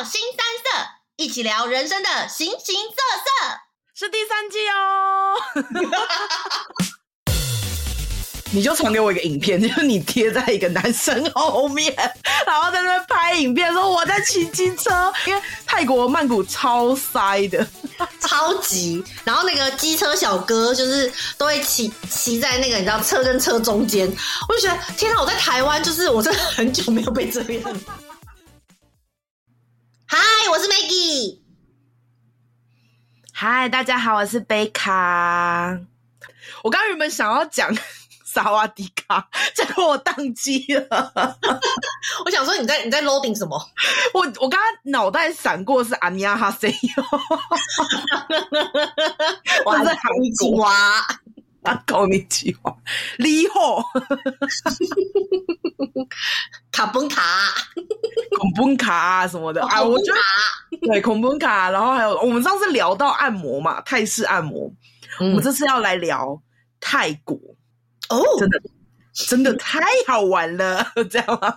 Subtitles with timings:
[0.00, 0.16] 到腥膻色，
[1.16, 3.60] 一起聊人生的形形色色，
[3.94, 5.36] 是第三季哦。
[8.52, 11.94] 你就传给我一个影片，就是你贴在一个男生后面，
[12.46, 17.68] 然后在那边拍影片，说我在骑机车，因为泰国曼谷超塞的，
[18.20, 19.04] 超级。
[19.22, 24.10] 然后那个机车小哥就是都会骑骑在那个你知道车跟车中间，
[24.48, 25.20] 我就觉得天哪！
[25.20, 27.70] 我在台湾就是我真的很久没有被这样。
[30.12, 30.18] 嗨，
[30.50, 31.38] 我是 Maggie。
[33.32, 35.78] 嗨，大家好，我是贝卡。
[36.64, 37.72] 我刚刚原本想要讲。
[38.26, 41.12] 萨瓦迪卡，结果我宕机了。
[42.24, 43.60] 我想说你在你在 loading 什么？
[44.14, 47.04] 我我刚刚脑袋闪过是阿尼亚哈塞哟，
[49.66, 50.64] 我在韩国
[51.62, 52.74] 啊，搞你计划，
[53.18, 53.82] 你好
[56.72, 57.22] 卡崩卡，
[58.38, 59.62] 孔崩卡什么的。
[59.66, 64.72] 啊，我觉得对孔崩卡，然后还有我们上次聊到按摩嘛，泰式按摩，
[65.20, 66.40] 嗯、我们这次要来聊
[66.80, 67.36] 泰国。
[68.08, 68.60] 哦，oh, 真的，
[69.28, 71.26] 真的太好玩了，这样。
[71.40, 71.56] 吗？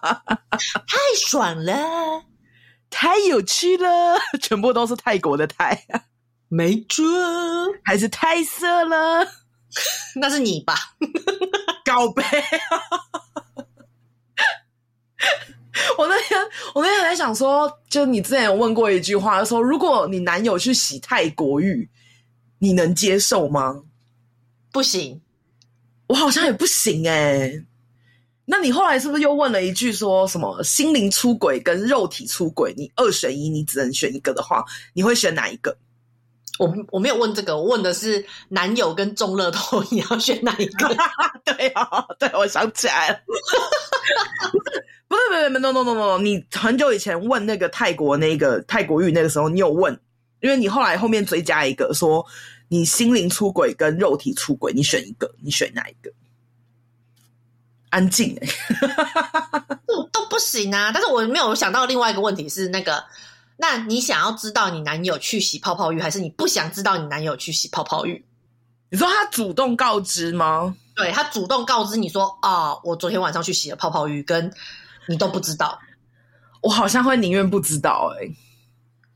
[0.51, 2.23] 太爽了，
[2.89, 5.83] 太有趣了，全部都是泰国的泰，
[6.49, 7.03] 没错，
[7.83, 9.25] 还是太色了，
[10.19, 10.75] 那是你吧？
[11.85, 12.23] 告白。
[15.97, 16.39] 我那天，
[16.75, 21.89] 我那天在想说，就你之前有问过一句话，说如果你男友去洗泰国浴，
[22.59, 23.83] 你能接受吗？
[24.71, 25.21] 不行。
[26.07, 27.65] 我好像也不行哎、欸，
[28.45, 34.63] 那你后来是不是又问了一句，说什么心灵出轨跟肉体出轨，你二选一，你只能选一个的话，
[34.93, 35.75] 你会选哪一个？
[36.59, 40.87] 我我没有问这个，我问的是男友跟中乐透， 你要选哪一个？
[41.43, 43.39] 对啊，对，我想起来了，不是，
[45.07, 49.99] 不是，不是，no no no no 你很久以前问那个泰国那个泰国玉那个时候，你有问，
[50.41, 52.25] 因为你后来后面追加一个说。
[52.69, 56.11] 你心灵出轨跟肉体出轨，你选一个，你选哪一个？
[57.91, 60.89] 安静哎、欸， 都都不行啊！
[60.91, 63.03] 但是我没有想到另外一个问题是，那个，
[63.57, 68.25] 那你想要知道你男友去洗泡泡浴，还是你不想知道你男友去洗泡泡浴？
[68.89, 70.75] 你说他主动告知吗？
[70.95, 74.53] 对，他主动告知你说啊，我昨天晚上去洗了泡泡浴，跟
[75.07, 75.79] 你都不知道，
[76.61, 78.35] 我好像会宁愿不知道哎、欸。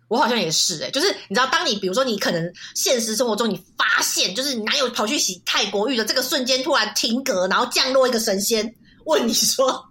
[0.07, 8.73] 我好像也是哎、欸，就是你知道，当你比如说你可能现实生活中你发现，就是你男友跑去洗泰国浴的这个瞬间，突然停格，然后降落一个神仙
[9.05, 9.85] 问你说：“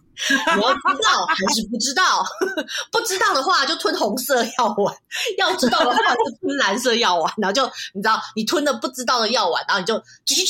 [0.56, 2.24] 你要知道还是不知道？
[2.90, 4.96] 不知道的话就吞红色药丸，
[5.38, 10.46] 要知道的话就吞蓝色药丸。”然后就你知道，你吞了不知道的药丸，然后你就啾啾啾啾啾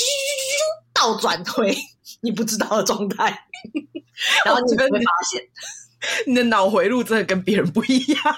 [0.92, 1.76] 倒转回
[2.20, 3.46] 你不知道的状态，
[4.44, 5.42] 然后你会发现
[6.26, 8.22] 你的脑回路真的跟别人不一样。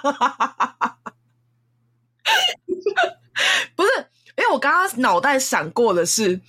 [3.77, 3.91] 不是，
[4.37, 6.41] 因为我刚刚脑袋闪过的是，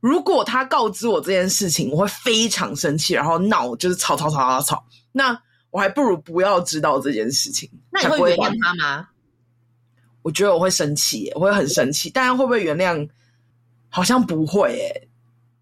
[0.00, 4.84] 如果他告知我这件事情，我会非常生气，然后闹就是吵吵吵吵吵。
[5.12, 5.40] 那
[5.70, 7.70] 我还不如不要知道这件事情。
[7.90, 9.08] 那你会原谅他吗？
[10.22, 12.10] 我觉得我会生气，我会很生气。
[12.10, 13.08] 但会不会原谅？
[13.88, 15.08] 好像不会诶。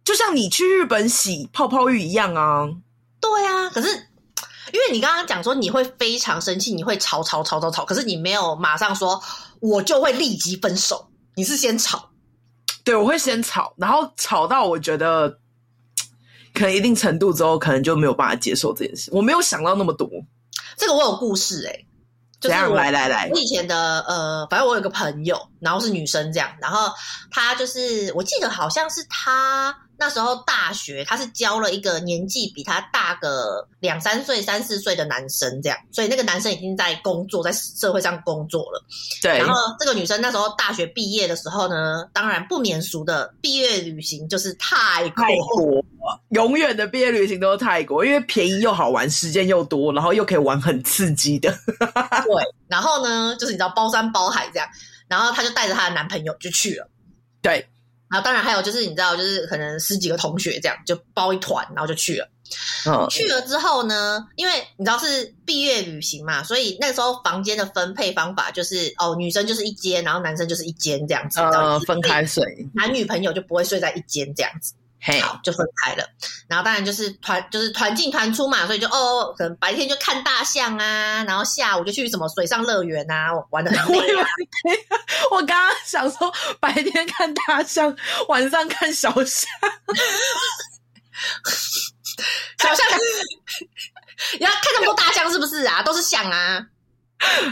[0.05, 2.69] 就像你去日本洗泡泡浴一样啊。
[3.21, 3.89] 对啊，可是。
[4.71, 9.19] 因为你刚刚讲说你会非常生气，你会吵吵吵吵吵，可是你没有马上说，
[9.61, 11.11] 我就会立即分手。
[11.37, 12.08] 你是先吵，
[12.89, 15.29] 对，我会先吵，然后吵到我觉得
[16.55, 19.11] 可能一定程度之后，可能就没有办法接受这件事。
[19.13, 20.09] 我没有想到那么多，
[20.75, 21.87] 这个我有故事哎、欸，
[22.41, 26.91] 就是来来来，我以前的呃，反正我有个朋友，然后是女生这样，然后
[27.31, 29.77] 她就是我记得好像是她。
[29.99, 38.81] 那时候大学，他是教了一个年纪比他大个两三岁、三四岁的男生，这样，所以那个男生已经在工作，在社会上工作了。
[39.21, 39.39] 对。
[39.39, 45.25] 然后这个女生那时候大学毕业的时候呢，当然不免俗的毕业旅行就是泰国。
[45.25, 45.85] 泰国，
[46.29, 51.51] 永远的毕业旅行都是泰国，因为便宜又好玩，时间又多，然后又可以玩很刺激的。
[52.25, 52.45] 对。
[52.69, 54.69] 然后呢，就是你知道包山包海这样，
[55.09, 56.89] 然后她就带着她的男朋友就去了。
[57.43, 57.67] 对。
[58.11, 62.29] 然后当然还有就是你知道，就是可能十几个同学这样就包一团，然后就去了。
[62.87, 71.41] 嗯，去了之后呢，因为你知道是毕业旅行嘛，所以那个时候房间的分配方法就是哦，女生就是一间，然后男生就是一间这样子。
[71.41, 74.73] 呃，分开睡，男女朋友就不会睡在一间这样子。
[75.01, 76.05] 嘿好，就分开了。
[76.49, 84.27] 然后当然就是团，就是团进团出嘛，所以就哦，可能白天就看大象啊，然后下午就去什么水上乐园啊，玩的很累啊。
[85.31, 87.95] 我刚刚想说，白天看大象，
[88.29, 89.49] 晚上看小象。
[92.59, 92.87] 小象，
[94.39, 95.81] 你要看那么多大象是不是啊？
[95.83, 96.67] 都是象啊。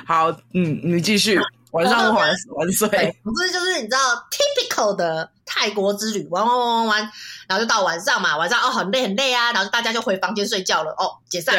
[0.06, 1.40] 好，嗯，你继续，
[1.76, 2.88] 晚上玩玩睡。
[3.22, 3.98] 不是就是你知道
[4.30, 7.10] ，typical 的泰国之旅，玩玩玩玩玩，
[7.46, 11.54] 然后就到晚上嘛，晚上哦很累很累啊，然后大家就回房间睡觉了，哦解散，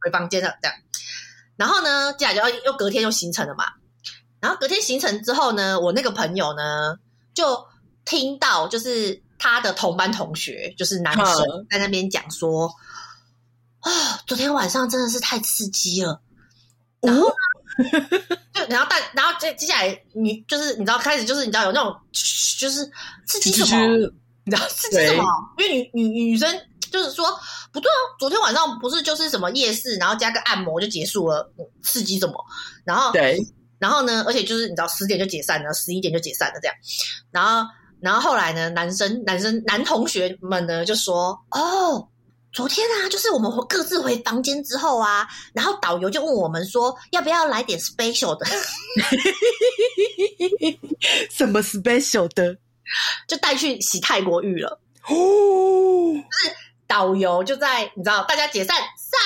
[0.00, 0.76] 回房间了这样。
[1.56, 3.64] 然后呢，接下来就要又隔天又行程了嘛。
[4.40, 6.96] 然后隔天行程之后呢，我那个朋友呢
[7.32, 7.66] 就
[8.04, 12.66] 听到，就是他的同班同学，就是男生在那边讲说，
[13.80, 16.20] 啊、哦，昨天晚上真的是太刺激了。
[17.00, 17.30] 然后，
[18.54, 21.94] 就然后大，然后接接下来你就是你知道开始就是你知道有那种
[22.58, 22.88] 就是
[23.26, 23.96] 刺激什么，
[24.44, 25.24] 你知道刺激什么？
[25.58, 26.48] 因为女女女生
[26.90, 27.26] 就是说
[27.72, 32.34] 不对啊，昨天晚上不是就是什么夜市，然后加个按摩就结束了，刺激什么？
[32.84, 33.38] 然后对，
[33.78, 36.76] 然后呢，而且就是你知道十点就解散了，十一点就解散了这样。
[37.30, 37.68] 然后
[38.00, 42.08] 然后后来呢，男生男生男同学们呢就说哦。
[42.54, 48.46] 昨天啊，就是我们各自回房间之后啊，然后导游就问我们说，要不要来点 special 的？
[51.30, 52.56] 什么 special 的？
[53.26, 54.80] 就带去洗泰国浴了。
[55.08, 55.12] 哦，
[56.14, 56.54] 就是
[56.86, 59.18] 导游就在你知道大家解散撒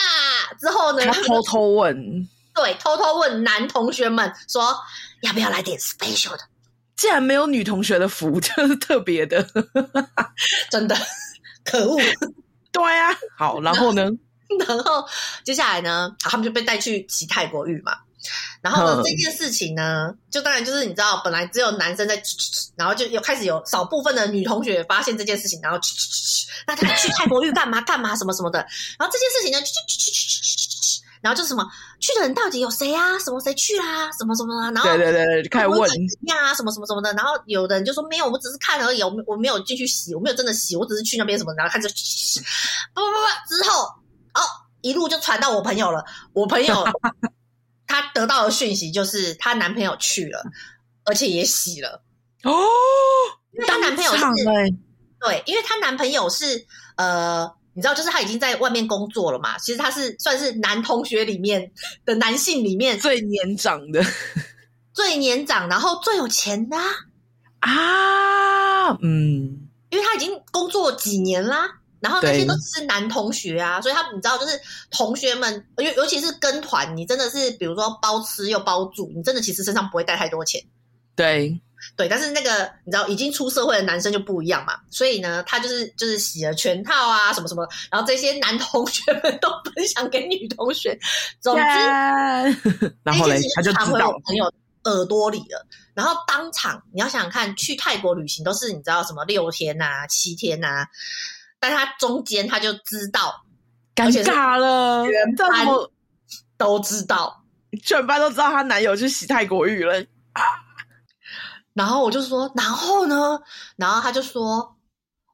[0.58, 4.74] 之后呢，他偷偷问，对，偷偷问男同学们说，
[5.20, 6.40] 要不要来点 special 的？
[6.96, 9.46] 竟然没有女同学的服，就是特别的，
[10.70, 10.96] 真的
[11.62, 12.00] 可恶。
[12.78, 14.08] 对呀、啊，好，然后呢？
[14.66, 15.04] 然后
[15.44, 16.10] 接下来呢？
[16.20, 17.92] 他们就被带去洗泰国浴嘛。
[18.60, 22.20] 然后呢，这件事情呢，就当然就是你知道，本来只有男生在，
[22.76, 25.78] 然后就有开始有少部分的女同学发现这件事情，然后
[26.66, 28.58] 那他去泰国浴干嘛干嘛什么什么的。
[28.98, 29.60] 然后这件事情呢，
[31.28, 31.62] 然后就是什么
[32.00, 33.18] 去的人到底有谁啊？
[33.18, 34.10] 什么谁去啊？
[34.18, 34.70] 什么什么啊？
[34.70, 35.78] 然后对对对，开始问
[36.22, 37.12] 呀，什么什么什么的。
[37.12, 41.86] 然后有的人就说没有，我们只是看而已，我我没有进去洗，我没有真的洗，我只是去那边什么，然后看着
[42.94, 44.40] 不不不，之后哦，
[44.80, 46.02] 一路就传到我朋友了。
[46.32, 46.82] 我朋友
[47.86, 50.42] 她得到的讯息就是她男朋友去了，
[51.04, 52.02] 而且也洗了
[52.44, 52.50] 哦。
[53.52, 54.24] 因为她男朋友是
[55.20, 56.66] 对，因为她男朋友是
[56.96, 57.57] 呃。
[57.78, 59.56] 你知道，就是他已经在外面工作了嘛？
[59.58, 61.70] 其实他是算是男同学里面
[62.04, 64.02] 的男性里面最年长的，
[64.92, 66.76] 最年长，然后最有钱的
[67.60, 68.98] 啊， 啊！
[69.00, 71.68] 嗯，因为他已经工作几年啦，
[72.00, 74.60] 然后那些都只是男同学啊，所以他你知道，就是
[74.90, 80.60] 同学们，尤尤其是跟团，你真的是比如说包吃又包住，你真的其实身上不会带太多钱，
[81.14, 81.60] 对。
[81.96, 90.98] 对，但是那个你知道，已经出社会的男生就不一样嘛，所以呢，他就是就是洗了全套啊，什么什么，然后这些男同学们都分享给女同学，
[91.40, 92.92] 总之，yeah!
[93.02, 94.44] 然后嘞，他就传回我朋友
[94.84, 100.86] 耳朵里了，然后当场你要想想看，去泰国旅行都是你知道什么六天啊、七天啊，
[101.60, 103.44] 但他中间他就知道，
[103.94, 105.66] 尴尬了，全班
[106.56, 107.44] 都知道，
[107.84, 110.04] 全班都知道她男友去洗泰国浴了。
[111.78, 113.40] 然后我就说，然后呢？
[113.76, 114.76] 然后他就说，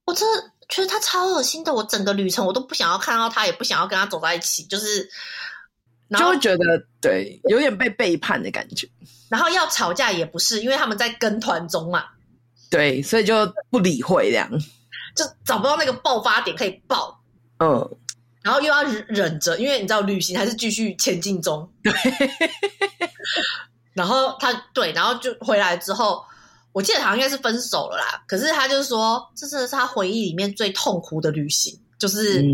[0.04, 1.72] 我真的觉得他超恶心的。
[1.72, 5.08] 我整个旅程我都不想要看到他，也不想要跟他走在一起，就是
[6.06, 8.86] 然后就会觉得对，有点被背叛的感觉。
[9.30, 12.04] 然后要吵架也不是，因为他们在跟团中嘛。
[12.70, 13.34] 对，所以就
[13.70, 14.46] 不理会这样，
[15.16, 17.18] 就找不到那个爆发点可以爆。
[17.60, 17.96] 嗯，
[18.42, 21.72] 然后又要忍着，因为你知道旅行还是继续前进中。
[21.82, 21.90] 对，
[23.96, 26.22] 然后他对，然后就回来之后。
[26.74, 32.44] 我记得好像应该是分手了啦，可是他就是说，这真的是他回忆里面最痛苦的旅行，就是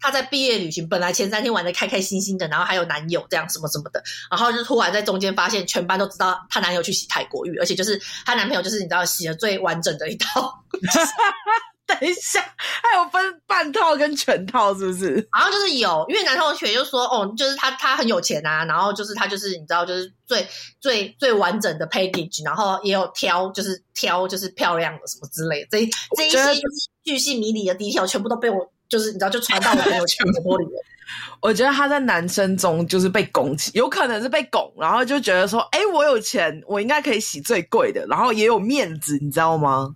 [0.00, 4.00] 他在毕业旅行，本来前三天玩的开开心心的，然后还有男友这样什么什么的，
[4.30, 10.62] 然后就突然在中间发现全班都知道她男友去洗泰国浴，而且就是她男朋友就是你知道洗了最完整的一套。
[11.88, 15.26] 等一下， 还有分半套跟全套，是不是？
[15.32, 20.46] 好像就是有，因为男同学就说，哦，就是他他很有钱啊，然后就是他就是你知道，就是最
[20.80, 25.78] 最最完整的 package，然后也有挑，就是挑就是漂亮的什么之类的，这
[26.16, 30.84] 这一些就是巨细靡离的 detail 全部都被我就是你知道就传到我朋友圈的玻璃了。
[31.40, 39.88] 我觉得他在男生中就是被拱起，有可能是被拱，然后就觉得说，哎，我有钱，我应该可以洗最贵的，然后也有面子，你知道吗？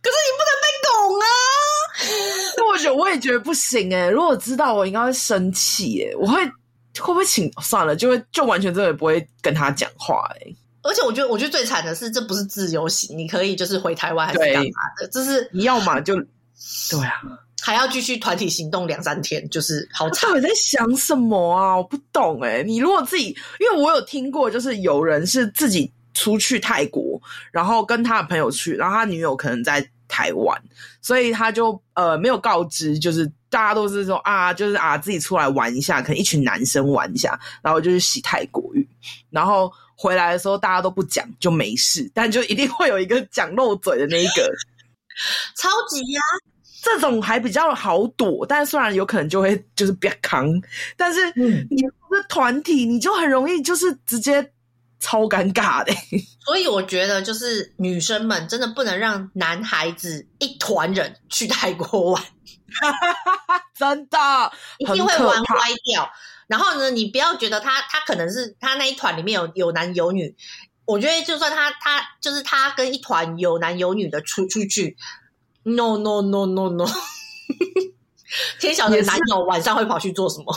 [0.00, 0.50] 可是你不能
[0.96, 1.26] 被拱啊！
[2.72, 4.10] 我觉得我也觉得不行哎、欸。
[4.10, 6.16] 如果知道，我应该会生气哎、欸。
[6.16, 6.44] 我会
[6.98, 10.56] 会不会请算了，就会就完全真的不会跟他讲话哎、欸。
[10.82, 15.08] 而且我觉得，我觉得最惨的是，这不是自由行，你可以就是回台湾还是干嘛的？
[15.08, 16.14] 这是你要嘛就
[16.90, 17.20] 对啊，
[17.60, 20.28] 还要继续团体行动两三天，就是好惨。
[20.28, 21.76] 到底在想什么啊？
[21.76, 22.62] 我不懂哎、欸。
[22.62, 29.88] 你如果自己，因为我有听过，就是有人是自己出去泰国，然后跟他的朋友去，然后他女友可能在。
[30.08, 30.60] 台湾，
[31.00, 38.88] 所以他就呃没有告知，就是大家都是说啊，就是啊自己出来玩一下，可能一群男生玩一下，然后就是洗泰国浴，
[39.30, 44.50] 然后回来的时候大家都不讲就没事，但就一定会有一个讲漏嘴的那一个，
[45.56, 46.32] 超级呀、啊，
[46.82, 50.48] 这种还比较好躲，但虽然有可能就会就是别扛，
[50.96, 54.52] 但是你是团体，你就很容易就是直接。
[54.98, 55.92] 超尴尬的，
[56.44, 62.22] 所以我觉得就是女生们真的不能让男孩子一团人去泰国玩，
[63.76, 64.18] 真的
[64.78, 66.10] 一定会玩歪掉。
[66.46, 70.34] 然后呢，你不要觉得他他可能是他那一团里面有有男有女，
[70.84, 74.96] 我觉得就算他他就是他跟一团有男有女的出出去
[75.64, 76.86] ，no no no no no，
[78.60, 80.56] 天晓得男友晚上会跑去做什么。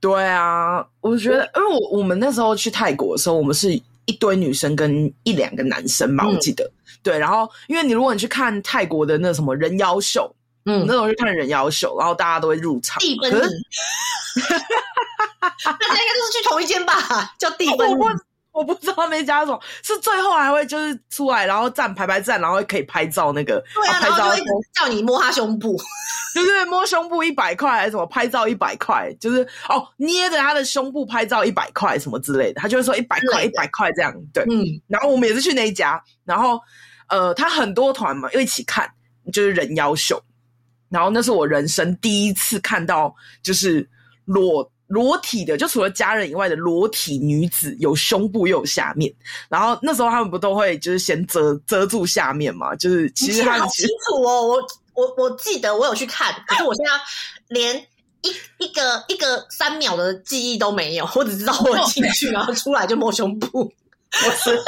[0.00, 3.72] 对啊，我觉得，因为我我们那时候去泰国的时候，我们是
[4.04, 6.64] 一堆女生跟一两个男生嘛，我记得。
[6.64, 10.34] 嗯、对，然后因为你如果你去看泰国的那什么人妖秀，
[10.66, 12.98] 嗯，那时候去看人妖秀，然后大家都会入场。
[13.00, 13.48] 地奔，可是，
[15.40, 17.34] 大家应该都是去同一间吧？
[17.38, 17.90] 叫地奔。
[17.98, 18.08] 我
[18.64, 23.62] 不知道那家什么，是最后还会就是出来，然后站排排站，然后可以拍照那个。
[23.74, 25.76] 对啊，然后就会叫你摸他胸部，
[26.34, 28.06] 对对摸胸部一百块还是什么？
[28.06, 34.14] 拍照一百块，就是哦，捏着他的胸部拍照一百块什么之类的，他就会说一百块一百块这样。
[34.32, 34.64] 对，嗯。
[34.86, 36.60] 然后我们也是去那一家，然后
[37.08, 38.90] 呃，他很多团嘛，又一起看，
[39.32, 40.22] 就是人妖秀。
[40.88, 43.88] 然后那是我人生第一次看到，就是
[44.24, 44.70] 裸。
[44.88, 49.12] 裸体的，就除了家人以外的裸体女子，有胸部又有下面。
[49.48, 52.74] 然后那时候他们不都会就是先遮遮住下面嘛？
[52.76, 54.56] 就是其实他好清楚哦，我
[54.94, 56.92] 我我记得我有去看，可是我现在
[57.48, 57.76] 连
[58.22, 63.70] 一一个一个三秒的记忆都没有，我只知道我进去然后出来就摸胸部。
[64.24, 64.58] 我 是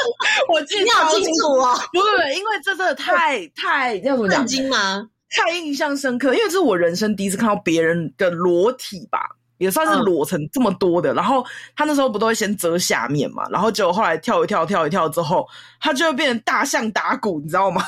[0.53, 4.45] 我记得你好清楚哦，不是，因为这真的太太要怎么讲？
[4.45, 5.03] 震惊吗？
[5.31, 9.19] 太印象深刻，因为这是我人生第一次看到别人的裸体吧。
[9.61, 15.47] 也算是裸成这么多的，嗯、然后他那时候不都会先遮下面嘛，然后结果后来跳一跳跳一跳之后，
[15.79, 17.83] 他就会变成大象打鼓，你知道吗？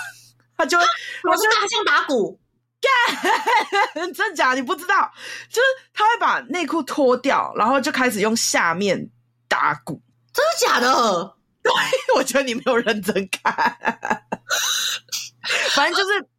[0.55, 0.85] 他就会，
[1.27, 2.39] 我是大象打鼓，
[2.79, 5.11] 干， 真假你不知道？
[5.49, 5.61] 就是
[5.95, 9.09] 他会把内裤脱掉，然后就开始用下面
[9.47, 9.99] 打鼓，
[10.31, 11.35] 真的假的？
[11.63, 11.73] 对，
[12.15, 13.51] 我觉得你没有认真看，
[15.71, 16.32] 反正就是。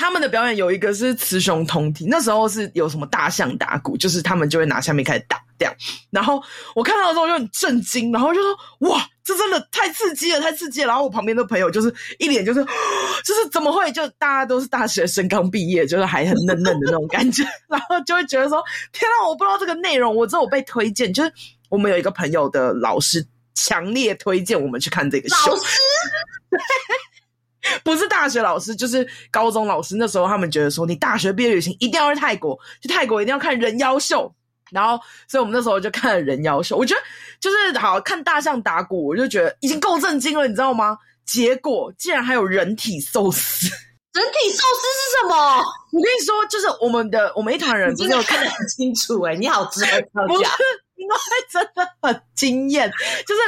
[0.00, 5.74] 他们的表演有一个是雌雄同体，那时候是有什么大象打鼓，就是他们就会拿下面开始打这样。
[6.08, 6.42] 然后
[6.74, 8.56] 我看到的时候就很震惊，然后就说
[8.88, 12.64] ：“哇，这真的太刺激了，太刺激了！”然后我旁边的朋友就是一脸就是，
[13.24, 13.92] 就是怎么会？
[13.92, 21.30] 就大家都是大学生刚毕业，就是还很嫩嫩的那种感觉， 然后就会觉得说：“天啊，我不知道这个内容，我只有被推荐，就是
[21.68, 23.22] 我们有一个朋友的老师
[23.54, 25.78] 强烈推荐我们去看这个秀。”老师。
[27.84, 29.96] 不是大学老师，就是高中老师。
[29.96, 34.32] 那时候他们觉得说，你大学毕业旅行一定要去泰国，去泰国一定要看人妖秀。
[34.70, 36.76] 然后，所以我们那时候就看了人妖秀。
[36.76, 37.00] 我觉得
[37.40, 40.96] 就是好看大象打鼓，我就觉得已经够震惊了，你知道吗？
[41.26, 43.66] 结果竟然还有人体寿司！
[44.12, 45.58] 人体寿司是什么？
[45.92, 50.44] 我跟你说，就是我们的我们一团人不是有看得很清楚哎、欸，你好直白不是，
[50.96, 51.14] 因为
[51.50, 52.90] 真的很惊艳，
[53.26, 53.40] 就是。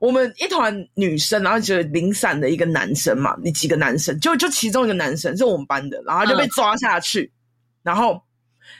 [0.00, 7.36] 我们一团女生，然后就零散的一个男生嘛，你几个男生，就就其中一个男生是我们班的，然后就被抓下去，嗯、
[7.82, 8.18] 然后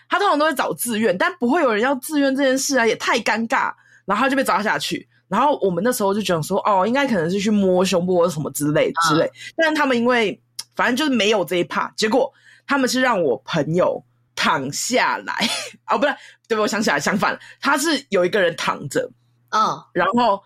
[0.08, 3.70] 他通常都会找自愿，但不会有人要自愿这件事啊，也太尴尬，
[4.06, 10.40] 然后他就被抓下去，然后我们那时候就觉得说，哦，应该可能是去摸胸部或者什么之类之类，嗯、但他们因为
[10.74, 12.32] 反正就是没有这一趴，结果
[12.66, 14.02] 他们是让我朋友
[14.34, 15.34] 躺下来，
[15.86, 16.14] 哦，不对，
[16.48, 19.06] 对不，我想起来，相反，他是有一个人躺着，
[19.50, 19.60] 嗯，
[19.92, 20.42] 然后。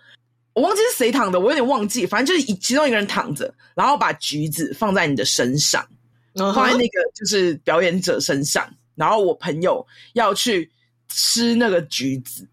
[0.55, 2.07] 我忘记是谁躺的，我有点忘记。
[2.07, 5.85] 反正就是其中一个人躺着，然后把橘子放在你的身上
[6.35, 6.55] ，uh.
[6.55, 8.65] 放在那个就是表演者身上。
[8.95, 10.71] 然后我朋友要去
[11.09, 12.47] 吃那个橘子，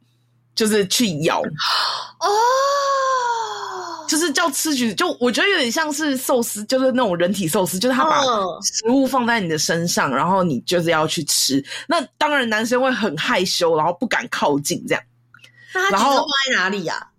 [0.55, 1.41] 就是去咬。
[2.19, 4.09] 哦，oh.
[4.09, 8.23] 就是叫吃橘子，就我觉得有点像是寿司，就是那种人体寿司，就是他把
[8.63, 10.15] 食物放在你的身上，uh.
[10.15, 11.63] 然后你就是要去吃。
[11.87, 15.03] 那当然男生会很害羞，然后不敢靠近这样。
[15.75, 17.10] 那他橘子放在哪里呀、啊？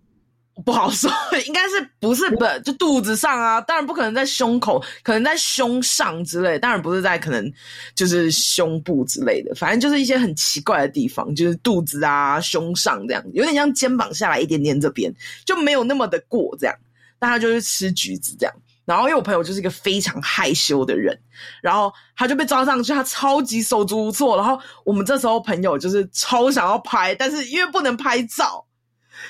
[0.63, 1.11] 不好说，
[1.45, 3.59] 应该是不是不就肚子上啊？
[3.61, 6.57] 当然不可能在胸口，可能在胸上之类。
[6.57, 7.51] 当然不是在可能
[7.95, 15.13] 就是胸部之类的，反正就是一些很奇怪的地方，就是肚子啊、胸上这样，有点像肩膀下来一点点这边，
[15.45, 16.75] 就没有那么的过这样。
[17.19, 18.53] 但他就是吃橘子这样，
[18.85, 21.17] 然后因为我朋友就是一个非常害羞的人，
[21.61, 24.35] 然后他就被抓上去，他超级手足无措。
[24.35, 28.65] 然后我们这时候朋友就是超想要拍，但是因为不能拍照。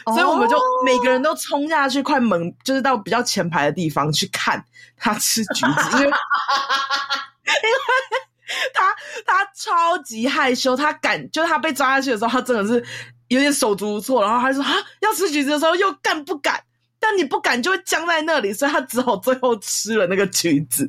[0.05, 4.63] 所以我们就每个人都冲下去，快门就是到比较前排的地方去看
[4.97, 6.11] 他吃橘子，因为因为
[8.73, 8.93] 他
[9.25, 12.85] 他超级害羞，他敢就是他被抓下去的时候，他真的是
[13.27, 16.61] 有点手足无措，然后他说啊，要吃橘子的时候又干不敢？
[16.99, 20.87] 但你不敢就会僵在那里，所以他只好最后吃了那个橘子。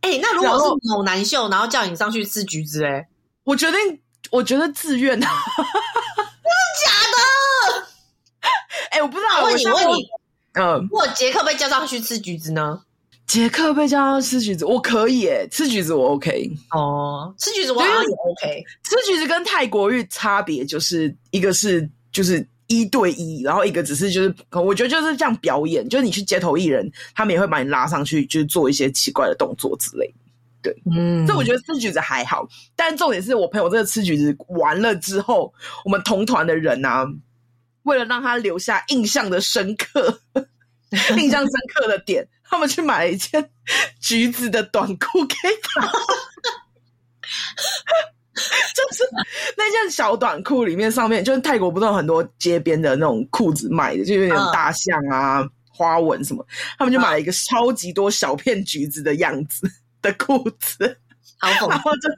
[0.00, 3.06] 哎、欸，那如果是某男秀，然后叫你上去吃橘子，哎，
[3.44, 3.78] 我决定，
[4.32, 5.32] 我觉得自愿的假
[8.42, 8.48] 的？
[8.90, 10.06] 哎、欸，我不知道，问你，我问你，
[10.54, 12.80] 嗯，如果杰克被叫上去吃橘子呢？
[13.26, 16.50] 杰克被叫上去吃橘子，我可以，哎，吃橘子我 OK。
[16.70, 18.64] 哦，吃橘子我好像也 OK。
[18.82, 30.14] 吃橘子跟泰国浴差别就是一个是就是一对一，然后一个只是就是，我觉得就是这样表演，就是你去街头艺人，他们也会把你拉上去，就是做一些奇怪的动作之类。
[30.62, 32.46] 对，嗯，所以我觉得吃橘子还好，
[32.76, 35.52] 但重点是我朋友这个吃橘子完了之后，
[35.84, 37.06] 我们同团的人啊，
[37.84, 40.20] 为了让他留下印象的深刻，
[41.16, 43.50] 印象深刻的点，他们去买了一件
[44.00, 45.86] 橘子的短裤给他，
[48.74, 49.04] 就是
[49.56, 55.50] 那件小短裤里面上面，就是泰国不是有很多街边的那种裤子卖的，就有点大象啊、uh.
[55.68, 56.46] 花纹什么，
[56.78, 59.70] 他们就买了一个超级多小片橘子的样子。
[60.04, 60.98] 的裤子，
[61.40, 62.10] 然后就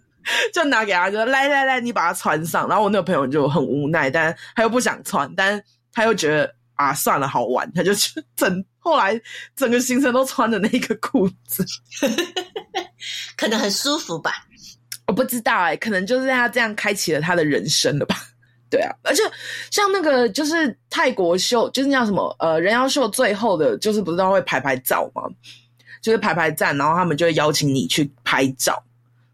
[0.53, 2.69] 就拿给他，就说来来来，你把它穿上。
[2.69, 8.65] 然后我那个朋友就很无奈，但他又不想穿，但他又觉得啊，算了，好玩，他就去整。
[8.79, 9.21] 后来
[9.57, 11.65] 整个行程都穿着那个裤子，
[13.37, 14.33] 可能很舒服吧？
[15.09, 18.17] 我不知道哎、欸，可能就是他这样开启了他的人生了吧？
[18.71, 19.23] 对啊，而且
[19.71, 25.23] 像那个就是泰国秀，就是那叫什么呃人妖秀，最后的就是不是都会拍拍照吗？
[26.03, 28.81] 就是排排站，然后他们就会邀请你去拍照，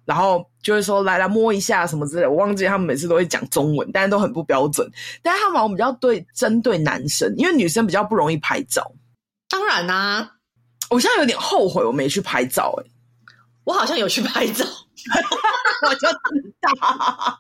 [0.05, 2.27] 然后就会说来来摸一下什么之类。
[2.27, 4.91] 我忘记他们每次都会讲中文，但是都很不标准。
[5.23, 8.93] 但是他们好像比较对针对男生，因为女生比较不容易拍照。
[9.49, 10.31] 当然啦、啊，
[10.91, 12.83] 我现在有点后悔我没去拍照、欸。
[12.83, 12.89] 诶
[13.65, 14.65] 我好像有去拍照，
[15.87, 17.39] 我就知道。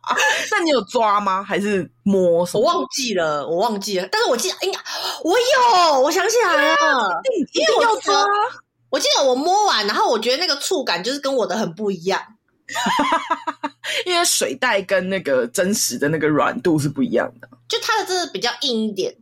[0.52, 1.42] 那你有抓吗？
[1.42, 2.60] 还是摸什么？
[2.60, 4.06] 我忘记了，我忘记了。
[4.12, 4.80] 但是我记得，哎呀，
[5.24, 8.24] 我有，我想起来了，一定要抓。
[8.88, 12.22] 我记得我摸完，然后我觉得那个触感就是跟我的很不一样，
[14.06, 19.14] 因为水袋跟那个真实的那个软度是不一样的，就它的真的比较硬一点，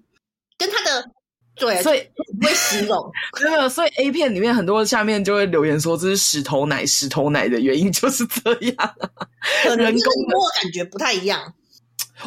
[0.59, 1.11] 跟它的
[1.57, 2.07] 对，所以
[2.41, 3.11] 不会形容，
[3.43, 8.95] 没有，所以 A 片里面很多下面就会留言说这是石头奶，石头奶的原因就是这样，
[9.63, 11.55] 可能人工摸的感觉不太一样，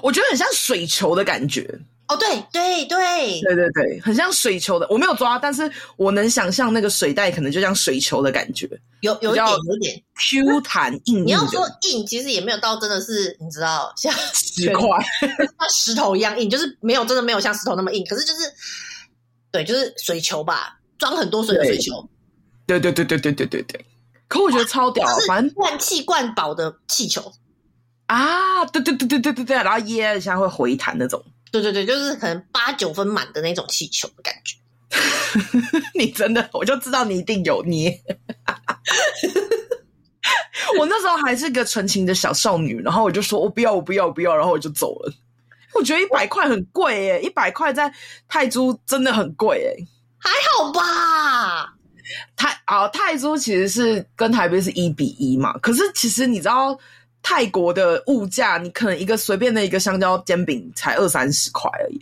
[0.01, 1.79] 我觉得很像水球的感觉。
[2.08, 8.70] 哦，对对对对对对，很像水球的，我没有抓，但是我能想象那个水袋可能就像水球的感觉，
[9.02, 11.26] 有有一点有点 Q 弹硬硬。
[11.28, 18.54] 你要说硬，其实也没有到真的是你知道像石块， 像石头一样硬，就是没有真的没有像石头那么硬，可是就是
[19.50, 22.08] 对，就是水球吧，装很多水的水球。
[22.68, 23.86] 对对对对对对对对，
[24.28, 27.32] 可我觉得超屌，反正灌气灌饱的气球
[28.08, 31.24] 啊，对对对对对对对，然后噎一下会回弹那种。
[31.54, 34.58] 对对对，就是可能八九分满的那种气球的感觉。
[35.94, 38.02] 你真的，我就知道你一定有捏。
[40.80, 45.13] 我那时候还是个纯情的小少女，然后我就说我不要，我不要，我不要，然后我就走了。
[45.76, 47.94] 我觉得一百块很贵耶，一百块在
[48.28, 49.76] 泰铢真的很贵耶。
[50.18, 51.76] 还好吧？
[52.36, 56.76] 泰啊，泰铢其实是跟台币是一比一嘛，可是其实你知道。
[57.23, 61.99] 泰国的物价，你可能一个随便的一个香蕉煎饼才二三十块而已。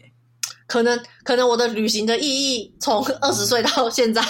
[0.67, 4.21] 可能，可能我的旅行的意义从二十岁到现在，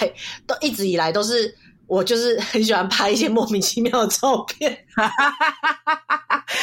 [0.46, 1.56] 都一直以来都是
[1.88, 4.86] 我就是很喜欢拍一些莫名其妙的照片。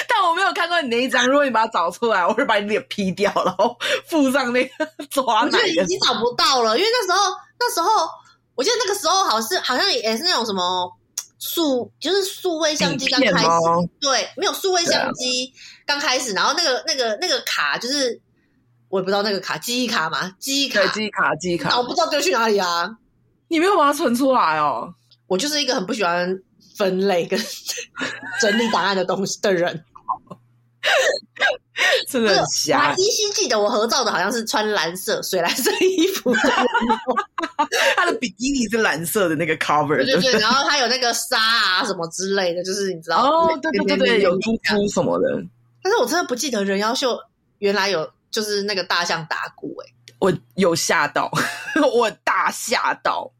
[0.07, 3.75] 但我没有看过你那一张，如果你把它找出来，我会把你脸 P 掉，然后
[4.07, 5.47] 附上那个抓奶。
[5.47, 7.19] 我觉得已经找不到了，因为那时候，
[7.59, 7.89] 那时候
[8.55, 10.93] 我记得那个时候好像是好像也是那种什么。
[11.39, 13.47] 数就是数位相机刚开始，
[14.01, 15.53] 对，没有数位相机
[15.87, 18.21] 刚开始，然后那个那个那个卡就是
[18.89, 22.99] 我也不知道那个卡记忆卡嘛，记忆卡记忆卡记忆卡，我不知道丢去哪里啊？
[23.49, 24.93] 你没有把它存出来哦？
[25.27, 26.39] 我就是一个很不喜欢
[26.77, 27.39] 分类跟
[28.41, 29.85] 整理档案的东西的人。
[32.09, 32.77] 真的很瞎。
[32.77, 36.41] 我还依稀记得我合照的好像是穿蓝色水蓝色衣服的，
[37.97, 45.43] 他的比基尼是蓝色的那个 cover，对对对，然后他有那个纱啊什么之类的，就是你知道哦，对对对对，有珠珠什么的。
[45.83, 47.19] 但是我真的不记得人妖秀
[47.59, 51.31] 原来有就是那个大象打鼓哎、欸，我有吓到，
[51.93, 53.31] 我大吓到，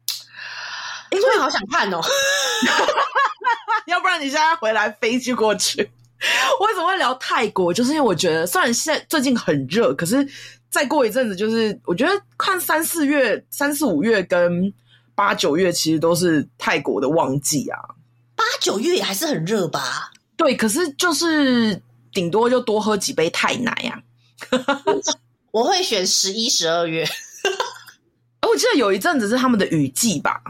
[1.11, 2.01] 因为好想看哦，
[3.87, 5.91] 要不然你现在回来飞机过去。
[6.59, 7.73] 我 为什么会聊泰国？
[7.73, 10.27] 就是因为我觉得，虽然现在最近很热，可是
[10.69, 14.73] 再过一阵子，就是我觉得看三四月、三四五月跟
[15.15, 17.79] 八九月，其实都是泰国的旺季啊。
[18.35, 20.11] 八九月也还是很热吧？
[20.37, 21.81] 对，可是就是
[22.13, 23.99] 顶多就多喝几杯泰奶啊。
[25.51, 27.07] 我会选十一、十二月。
[28.47, 30.41] 我记得有一阵子是他们的雨季吧？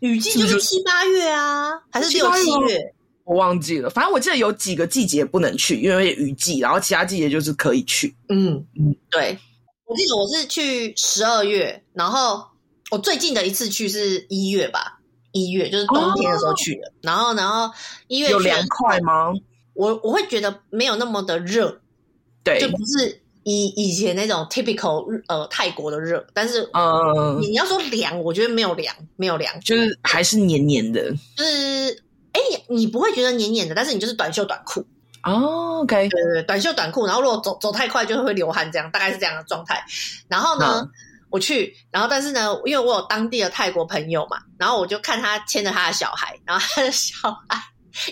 [0.00, 2.94] 雨季就是七八月啊，还是六七月？
[3.28, 3.90] 我忘记了。
[3.90, 8.16] 反正我记得有几个季节不能去，因为雨季，然后其他季节就是可以去。
[8.30, 9.38] 嗯嗯，对。
[9.84, 12.44] 我记得我是去十二月，然后
[12.90, 14.98] 我最近的一次去是一月吧，
[15.32, 16.88] 一月就是冬天的时候去的。
[16.88, 17.70] 哦、然后，然后
[18.06, 19.32] 一月有凉快吗？
[19.72, 21.80] 我我会觉得没有那么的热，
[22.44, 26.26] 对，就不是以以前那种 typical 呃泰国的热。
[26.34, 31.10] 但是，呃，你要说凉，我觉得没有凉，没有凉，就是还是黏黏的。
[31.34, 32.02] 就是，
[32.38, 34.86] 哎，你你不会觉得黏黏的，但是你就是短袖短裤。
[35.24, 39.84] 哦、oh，OK，对对对，短袖短裤，然后如果走走太快，就会流汗，这样大概是这样的状态。
[40.28, 40.90] 然后呢，嗯、
[41.28, 47.12] 我去，然后但是呢，因为我有当地的泰国朋友嘛，然后我就看他牵着他的小孩，然后他的小
[47.48, 47.60] 孩，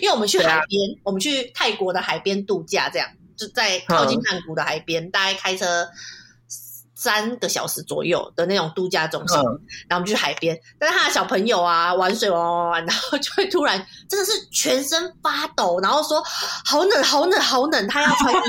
[0.01, 5.87] 因为我们去海边，啊、我们去泰国的海边度假，这样就在靠近曼谷的海边，嗯、大概开车。
[6.97, 16.23] 三个小时左右的那种度假中心，嗯、然后我们去海边，但是他的小朋友啊玩水玩玩玩，然后就会突然真的是全身发抖，然后说
[16.65, 18.43] 好冷好冷好冷，他要穿衣服，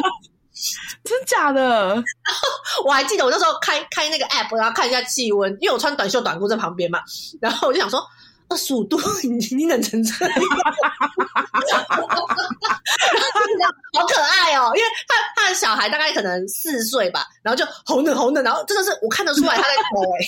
[1.05, 1.89] 真假的？
[1.89, 7.01] 然后我还记得我那时候开开那个 app，然后看一下气温，因为我穿短袖短裤在旁边嘛，
[7.41, 8.03] 然后我就想说。
[8.49, 10.35] 二十五度， 你你冷成这样，
[13.93, 14.73] 好可爱哦！
[14.75, 20.27] 因为他他的小孩大概可能四岁吧，然后就红冷红冷，然后真的是我看得出来他在抖哎。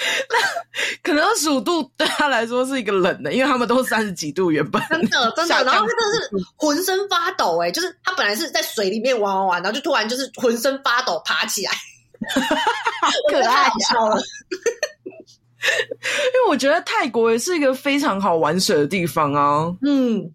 [1.02, 4.80] 可能二十五度对他来说是一个冷的，因为他们都是三十几度原本。
[4.88, 11.72] 真的真的，然后他真的是浑身发抖哎，就是他本来是在水里面玩玩玩，然后就突然就是浑身发抖爬起来，
[13.30, 14.20] 可爱笑了。
[15.60, 19.74] 因为我觉得泰国也是一个非常好玩水的地方啊。
[19.82, 20.32] 嗯，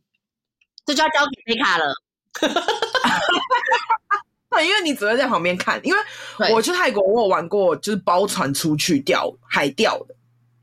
[0.85, 1.85] 这就要交给贝卡了。
[4.51, 5.79] 对，因为你只会在旁边看。
[5.83, 5.99] 因为
[6.53, 10.13] 我去泰国，我有玩过，就是包船出去钓海钓的。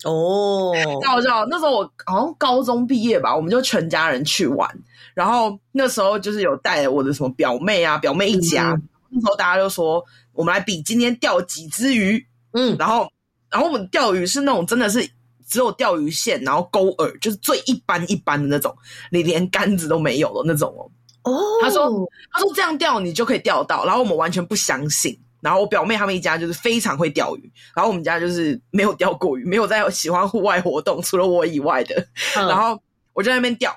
[0.05, 4.69] 哦，那我知道，那时候我好像高中毕业吧，我们就全家人去玩。
[5.15, 8.73] 然后那时候就是有带我的什么表妹啊，表妹一家。
[8.73, 12.27] 嗯、那时候大家就说，我们来比今天钓几只鱼。
[12.53, 13.11] 嗯，然后。
[13.51, 15.09] 然后我们钓鱼是那种真的是
[15.47, 18.75] 只有钓鱼线，然后钩饵，就是最一般一般的那种，
[19.11, 20.91] 你连杆子都没有的那种哦。
[21.25, 21.91] 哦，他说
[22.33, 25.19] 他说这样钓你就可以钓到，然后我们完全不相信。
[25.43, 31.97] 然后我表妹他们一家就是非常会钓鱼，然后我们家就是没有钓过鱼，没有在喜欢户外活动，除了我以外的。
[32.37, 32.79] 嗯、然后
[33.15, 33.75] 我就在那边钓，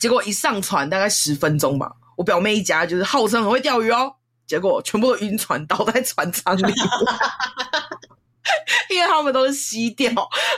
[0.00, 4.12] 结果一上船大概十分钟吧，我表妹一家就是号称很会钓鱼哦，
[4.44, 6.62] 结果全部都晕船倒在船舱里。
[8.90, 10.10] 因为他们都是溪钓，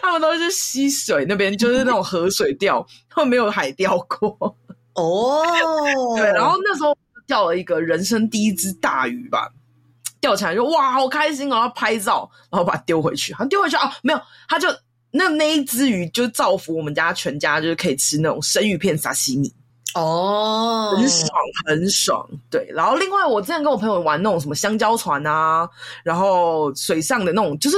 [0.03, 4.57] 他们都是溪水那边，就是那种河水钓， 他们没有海钓过。
[4.95, 5.43] 哦，
[6.17, 9.51] 对，然后那时候钓了一个人生第一只大鱼吧，
[10.21, 14.69] 钓起来就哇，好开心哦，然后拍照，然后把它丢回去，他丢回去啊，没有，他就
[15.11, 19.53] 那那一只鱼就造福我们家全家，就是可以吃那种生鱼片沙西米。
[19.95, 20.99] 哦，oh.
[20.99, 21.31] 很爽，
[21.67, 22.69] 很爽，对。
[22.75, 25.69] 然后另外，我之前跟我朋友玩那种什么香蕉船啊，
[26.03, 27.77] 然后水上的那种，就是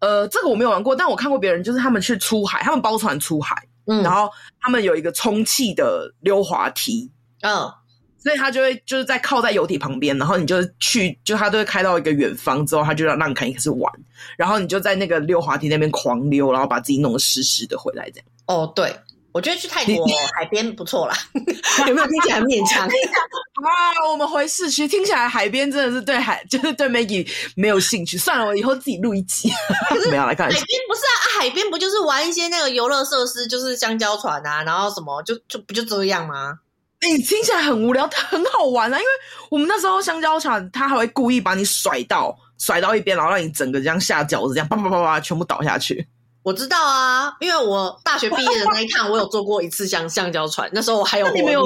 [0.00, 4.28] 呃，这个我没有玩过，但我看过别人，就是他们去出海，他们包船出海，嗯，然后
[4.60, 7.08] 他们有一个充气的溜滑梯，
[7.42, 7.70] 嗯，oh.
[8.18, 13.92] 所以他就会就是在靠在游艇旁边，然后你就去，就他都会开到一个远方之后，他就让让你开始玩，
[14.36, 18.26] 然后你就在那个溜滑梯那边狂溜，然后把自己弄得湿湿的回来，这样。
[18.46, 18.92] 哦，oh, 对。
[19.32, 21.16] 我觉得去泰国海边不错啦，
[21.88, 22.86] 有没有听起来很勉强
[23.64, 24.10] 啊？
[24.10, 28.18] 我们回市区，听起来海边真的是对海，就是对 Maggie 没有兴趣。
[28.18, 29.50] 算了，我以后自己录一集。
[30.10, 30.48] 没有来看。
[30.48, 36.58] 海边不是啊，海边不就是玩一些那个游乐设施，就是香蕉船啊，然后什么就就不就这样吗？
[37.00, 38.96] 你、欸、听起来很无聊，但很好玩啊！
[38.96, 39.10] 因为
[39.50, 46.06] 我们那时候香蕉船，他还会故意把你甩到甩到一边，然后让你整个这样下饺子，这样啪啪啪啪全部倒下去。
[46.42, 51.30] 我知道啊，因为我大学毕业的那一趟，我有坐过一次像橡胶船，那时候我还有。
[51.32, 51.62] 你没有，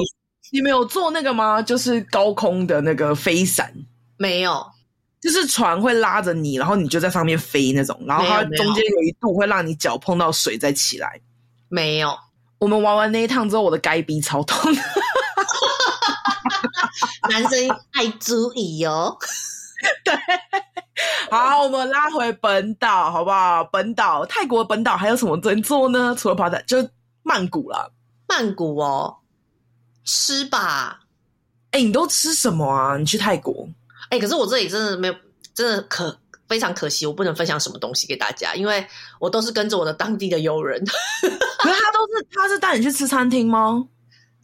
[0.52, 1.62] 你没有坐那个吗？
[1.62, 3.72] 就是高空的那个飞伞？
[4.18, 4.66] 没有，
[5.20, 11.20] 就是船会拉着你，然后你就在上面飞那种，然后它中间有一度会让你脚碰到水再起来。
[11.68, 12.16] 没有，
[12.58, 14.72] 我们玩完那一趟之后，我的该逼超痛。
[17.30, 19.16] 男生爱注意哦。
[20.04, 20.14] 对。
[21.30, 23.64] 好，我们拉回本岛，好不好？
[23.64, 26.14] 本岛，泰国本岛还有什么能做呢？
[26.16, 26.88] 除了爬山，就
[27.22, 27.92] 曼谷了。
[28.28, 29.18] 曼谷哦，
[30.04, 31.00] 吃吧。
[31.72, 32.96] 哎、欸，你都吃什么啊？
[32.96, 33.68] 你去泰国？
[34.08, 35.14] 哎、欸，可是我这里真的没有，
[35.54, 36.18] 真的可
[36.48, 38.86] 非常可惜，我不能分享什么东西给大家，因为
[39.18, 40.82] 我都是跟着我的当地的友人。
[41.20, 43.84] 可是他都是，他是带你去吃餐厅吗？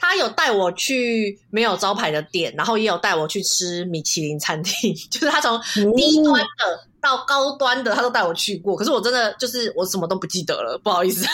[0.03, 5.57] 他有带我去没有招牌的店，然后也有带我去吃米其林餐厅， 就是他从
[5.97, 8.75] 低端的到高端的，他都带我去过。
[8.75, 11.25] 可是我真的就是我什么都不记得了，不好意思。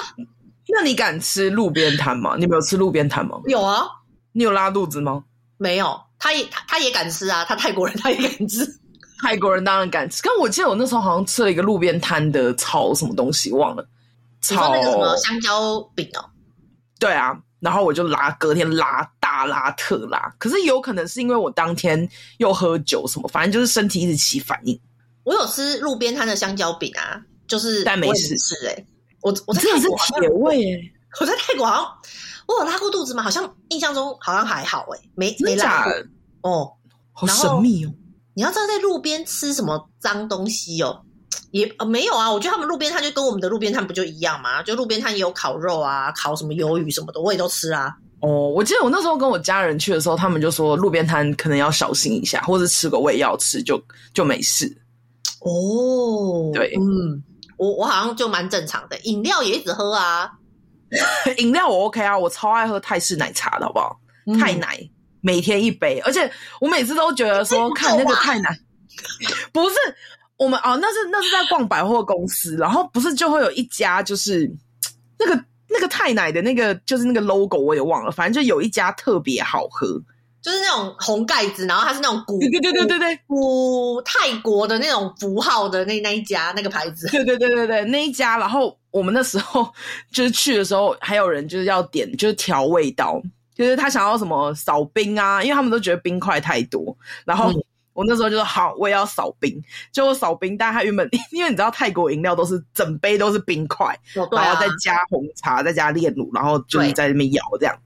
[0.68, 2.34] 那你敢吃路边摊吗？
[2.38, 3.38] 你没有吃路边摊吗？
[3.44, 3.86] 有啊。
[4.32, 5.24] 你有拉肚子吗？
[5.58, 6.00] 没有。
[6.18, 8.66] 他也他他也敢吃啊，他泰国人他也敢吃。
[9.22, 10.22] 泰国人当然敢吃。
[10.24, 13.86] 但我记得我那时候好像吃了一个路边摊的炒什么东西，忘了。
[14.40, 16.24] 炒那个什么香蕉饼哦。
[16.98, 20.32] 对啊，然后我就拉，隔天拉大拉特拉。
[20.38, 24.78] 可是有可能是因为我当天又喝酒什么，反正就是身体一直起反应。
[25.24, 28.86] 我有吃路边摊的香蕉饼啊，就是但没事吃哎、欸。
[29.20, 29.88] 我我真的是
[30.20, 30.92] 铁胃哎、欸！
[31.20, 31.98] 我在泰国好像
[32.46, 33.22] 我有拉过肚子吗？
[33.22, 35.92] 好像印象中好像还好哎、欸，没没拉过
[36.42, 36.72] 哦，
[37.12, 37.92] 好神秘哦。
[38.34, 41.04] 你要知道在路边吃什么脏东西哦，
[41.50, 42.30] 也、呃、没有啊。
[42.30, 44.62] 我觉得他们路边摊就跟我们的路边摊不就一样嘛？
[44.62, 47.94] 就路边摊也有烤肉啊，烤什么鱿鱼什么的，我也都吃啊。
[48.20, 53.80] 哦，我记得我那时候跟我家人去的时候，他们就说路边摊可能要小心一下，或者吃个胃药吃就
[54.12, 54.66] 就没事。
[55.40, 57.22] 哦，对，嗯。
[57.56, 60.30] 我我好像就蛮正常的，饮料也一直喝啊。
[61.38, 63.98] 饮料我 OK 啊，我超爱喝泰式奶茶的，好不好？
[64.28, 64.78] 嗯、泰奶
[65.20, 66.30] 每天一杯，而且
[66.60, 68.56] 我每次都觉得说，看那个泰奶，
[69.52, 69.74] 不是
[70.38, 74.50] 我们哦，那是那是在逛百货公司，然后不是就会有一家就是
[75.18, 80.00] 那个那个太奶的那个就是那个 logo 我也忘了，反正就有一家特别好喝。
[80.40, 88.38] 就是那种红盖子，然后它是那种古对对对对对古泰国的那种符号的那那一家那个牌子，对对对对对那一家。
[88.38, 89.68] 然后我们那时候
[90.12, 93.20] 就是去的时候，还有人就是要点就是调味道，
[93.52, 96.96] 就是他想要什么少冰啊，因为他们都觉得冰块太多。
[97.24, 97.52] 然后
[97.98, 100.56] 我那时候就说好，我也要少冰，就我少冰。
[100.56, 107.76] 但他原本 因为你知道泰国饮料都是整杯都是冰块，哦啊、然后再加红茶，再加炼乳，然后就是在那边摇这样。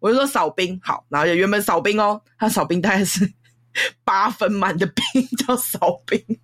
[0.00, 3.30] 我就说少冰好，然后就原本少冰哦，他少冰大概是
[4.04, 6.36] 八分满的冰叫少冰， 因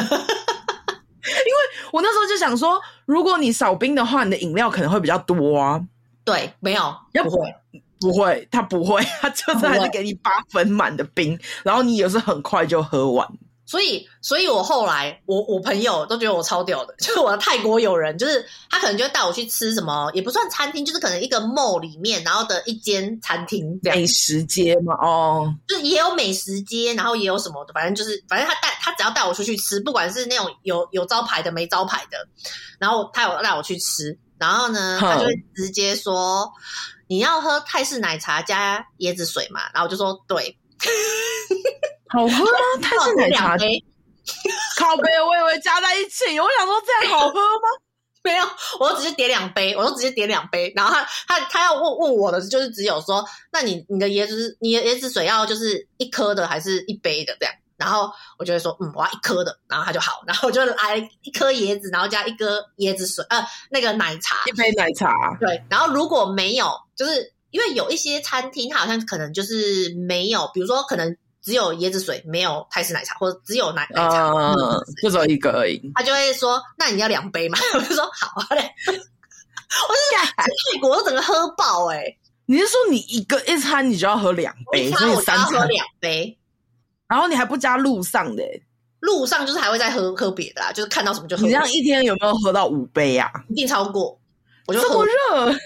[0.00, 1.60] 为
[1.92, 5.84] 我那时候就想说，如果你少冰的话，你的饮料可能会比较多啊。
[6.24, 7.54] 对，没有，不会，
[8.00, 13.26] 不会，他不会， 他就是还是给你八分满的冰，然后你也是很快就喝完。
[13.68, 32.18] 所以，所以我后来，我我朋友都觉得我超屌的， 就是我的泰国友人，就是他可能就会带我去吃什么，也不算餐厅，就是可能一个 mall 里面，然后的一间餐厅，美食街嘛，哦，就是也有美食街，然后也有什么的，反正就是，反正他带他只要带我出去吃，不管是那种有有招牌的、没招牌的，
[32.78, 36.48] 然后他有带我去吃，然后呢，他就会直接说
[37.08, 40.58] 你要喝泰式奶茶加椰子水嘛，然后我就说对。
[42.08, 42.58] 好喝吗？
[42.82, 43.56] 泰式奶茶
[44.78, 46.38] 靠杯，我以为加在一起。
[46.40, 47.68] 我想说这样好喝吗？
[48.24, 48.44] 没有，
[48.80, 50.72] 我都直接点两杯，我就直接点两杯。
[50.74, 57.54] 然后他他他要问问我的，就是只有说，那你你的椰子你的椰子水要就是一颗的还是一杯的这样？
[57.76, 59.58] 然后我就会说，嗯，我要一颗的。
[59.68, 65.12] 然后他就好，然后我就来一颗椰子，然后加一颗椰子水，呃，那个奶茶，一杯奶茶。
[65.40, 71.16] 对，然后如果没有，就是因为有一些餐厅它好像可能就是没有，比如说可能。
[71.42, 75.80] 只有椰子水，没有泰式奶茶，或者只有奶奶茶，嗯，就只有一个而已。
[75.94, 82.18] 他就会说：“那你要两杯嘛？” 我就说：“好啊嘞。”我是在泰国整个喝爆哎、欸！
[82.46, 86.36] 你是说你一个一餐你就要喝两杯，所以三餐喝两杯，
[87.08, 88.62] 然后你还不加路上的、欸？
[89.00, 91.42] 路上就是还会再喝喝别的啦，就是看到什么就喝。
[91.44, 93.30] 你这样一天有没有喝到五杯啊？
[93.48, 94.18] 一定超过。
[94.66, 95.58] 我就喝这么热，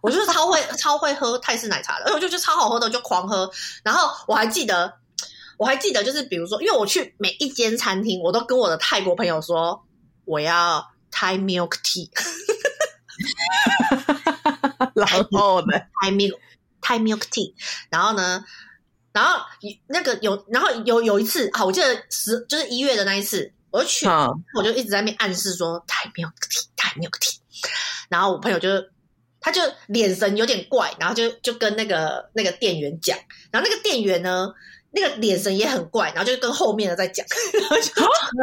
[0.00, 3.50] 我就是超会超会喝泰式奶茶的，而且我就觉得超好喝的，我就狂喝。
[3.82, 4.94] 然后我还记得。
[5.58, 9.84] 我还记得，就是比如说，因为我去每一间餐厅，我都跟我的泰国朋友说
[10.24, 12.08] 我要 Thai milk tea，
[14.96, 16.38] 然后呢，Thai milk
[16.80, 17.52] Thai milk tea，
[17.90, 18.42] 然后呢，
[19.12, 19.40] 然后
[19.86, 27.36] 那个有，然后有有一次啊，我记得十就是一月的那一次，我就去，嗯、我就一直在那边暗示说 Thai milk tea Thai milk tea，
[28.08, 28.68] 然后我朋友就
[29.40, 33.18] 他就脸神有点怪，然后就就跟那个那个店员讲，
[33.50, 34.48] 然后那个店员呢。
[34.92, 37.24] 那个眼神也很怪，然后就跟后面的在讲，
[37.60, 37.92] 然后就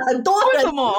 [0.07, 0.95] 很多人，为什么？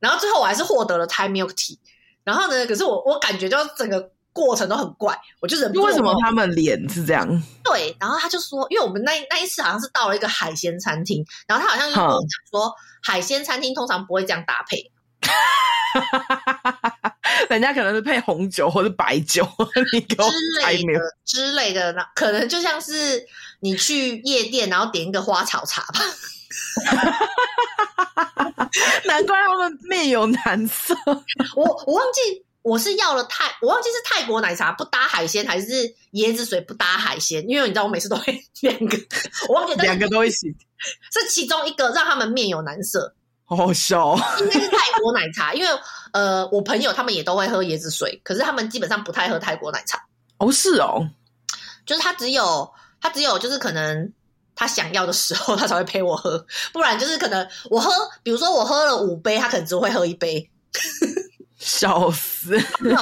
[0.00, 1.76] 然后最后我还是获得了 Thai milk tea，
[2.24, 5.86] 然后呢，可是我我感觉就整个过程都很怪，我就忍不住。
[5.86, 7.26] 为什么他们脸是这样？
[7.64, 14.90] 对，然后他就说，因为我们那那一次好像是到了一个海鲜餐厅，然后他好像就跟我讲说，海鲜餐厅通常不会这样搭配。
[17.48, 19.48] 人家可能是配红酒或者白酒，
[19.92, 23.24] 你给我之类的之类的，那可能就像是
[23.60, 26.00] 你去夜店，然后点一个花草茶吧。
[29.04, 30.92] 难怪他们面有难色。
[31.54, 35.66] 我我忘记我是要了泰，我忘记是泰国奶茶不搭海鲜，还是
[36.12, 37.44] 椰子水不搭海鲜。
[37.46, 38.96] 因为你知道，我每次都会 两个，
[39.50, 40.48] 我忘记两个都一起，
[41.12, 43.14] 是其中一个让他们面有难色。
[43.44, 45.68] 好好笑哦，应该是泰国奶茶，因为
[46.14, 50.02] 呃，我朋友他们也都会喝椰子水，可是他们基本上不太喝泰国奶茶。
[50.38, 51.06] 哦，是哦，
[51.84, 54.10] 就是他只有他只有就是可能
[54.54, 57.90] 他想要的时候，他才会陪我喝，不然就是可能我喝，
[58.22, 60.50] 比如说我喝了五杯，他可能只会喝一杯。
[61.64, 62.54] 笑死！
[62.54, 62.98] 因为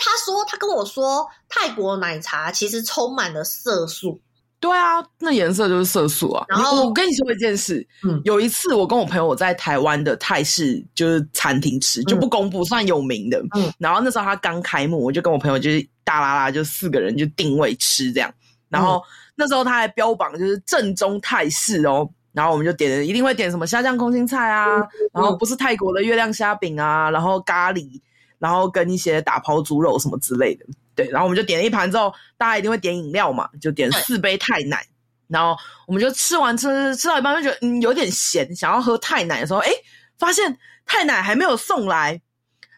[0.00, 4.20] 他说他跟我说，泰国奶茶其实充满了色素。
[4.58, 6.44] 对啊，那颜色就是色素啊。
[6.48, 13.40] 然后我跟你说一件事，嗯，有一次我跟我朋友在台湾的泰式就是餐厅吃，就不公布，算有名的。
[13.54, 18.32] 嗯，然后那时候他刚开幕，我就跟我朋友就是大啦啦就四个人就定位吃这样。
[18.68, 19.00] 然后
[19.36, 24.66] 那时候他还标榜就是正宗泰式哦，然后我们就点了，一定会点什么虾酱空心菜啊，
[25.10, 27.98] 然后不是泰国的月亮虾饼啊，然后咖喱，
[28.38, 30.66] 然后跟一些打抛猪肉什么之类的。
[30.94, 34.86] 对，然后我们就点了一盘之后，大家一定会点饮料嘛，就点四杯泰奶。
[35.28, 39.70] 然后我们就吃完吃吃到一半，就觉得嗯有点咸，想要喝泰奶的时候，哎，
[40.18, 42.20] 发现泰奶还没有送来。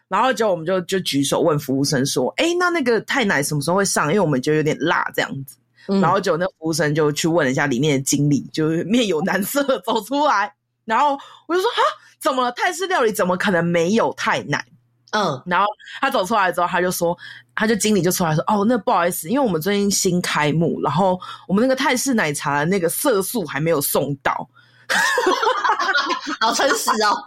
[0.07, 4.07] 然后就我们就就举手问服务生说：“哎，那那个泰奶什么时候会上？
[4.07, 5.57] 因为我们觉得有点辣这样子。
[5.87, 10.53] 嗯”然后就那服务生就去问了一下里面的经理，就是面有难色走出来。
[10.85, 11.81] 然后我就说：“哈，
[12.19, 12.51] 怎么了？
[12.51, 14.65] 泰式料理怎么可能没有泰奶？”
[15.11, 15.65] 嗯，然后
[15.99, 17.17] 他走出来之后，他就说，
[17.55, 24.47] 他就经理就出来说，哦，那不好意思，因为我们最近新开幕，然后我们那个泰式奶茶的那个色素还没有送到，
[26.39, 27.17] 好诚实哦。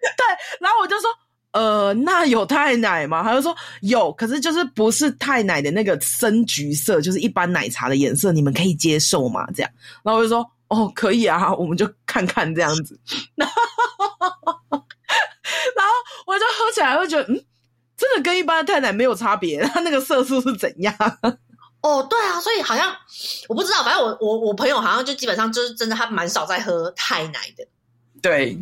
[0.00, 0.26] 对，
[0.60, 1.10] 然后我就说，
[1.52, 3.22] 呃，那有太奶吗？
[3.22, 9.44] 他就说有，可是就是不是太奶的那个深橘色，就是一般奶茶的颜色，你们可以接受吗？
[9.54, 9.70] 这样，
[10.04, 12.98] 然后我就说，哦，可以啊，我们就看看这样子。
[13.36, 13.48] 然
[15.86, 15.92] 后
[16.26, 17.44] 我就喝起来会觉得，嗯，
[17.96, 19.60] 真的跟一般的太奶没有差别。
[19.68, 20.94] 它那个色素是怎样？
[21.82, 22.94] 哦，对啊，所以好像
[23.48, 27.66] 我不知道，反正我我我朋友好像就基本上就是真的，他蛮少在喝太奶的。
[28.22, 28.56] 对，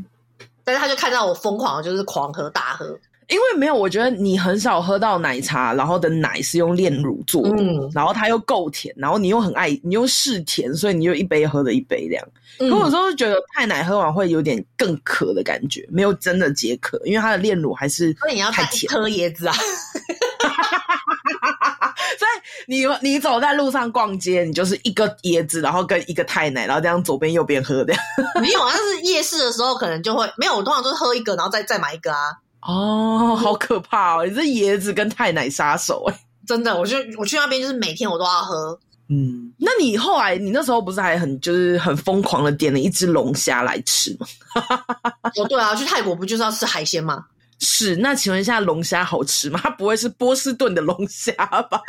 [0.69, 2.87] 但是他就看到我疯狂，就是狂喝大喝。
[3.29, 12.29] 因为没有，我觉得你很少喝到奶茶，然后的奶是用炼乳做的，嗯，然后它又够甜，然后你又很爱，你又嗜甜，所以你就一杯喝了一杯这样。
[12.59, 18.29] 嗯，可有时候觉得太奶喝完会有点更渴的感觉，没有真的解渴，因为它的炼乳还是太甜。
[18.29, 18.51] 所以你要
[19.01, 19.55] 喝椰子啊？
[22.19, 27.95] 所以你你走在路上逛街，你就是一个椰子，然后跟一个太奶，然后这样左边右边喝的。
[28.41, 32.33] 没有啊，但是夜市的时候可能就会没有，我通常都是喝一个，然后再再买一个啊。
[32.61, 34.27] 哦，好可怕哦！
[34.27, 38.79] 你是椰子跟太奶杀手哎，真的，我就我去那边就是每天我都要喝。
[39.11, 44.27] 嗯，那你后来你那时候不是还很就是很疯狂的点了一只龙虾来吃吗？
[45.37, 47.25] 哦，对啊，去泰国不就是要吃海鲜吗？
[47.59, 49.61] 是，那请问一下龙虾好吃吗？
[49.63, 51.33] 它不会是波士顿的龙虾
[51.71, 51.81] 吧？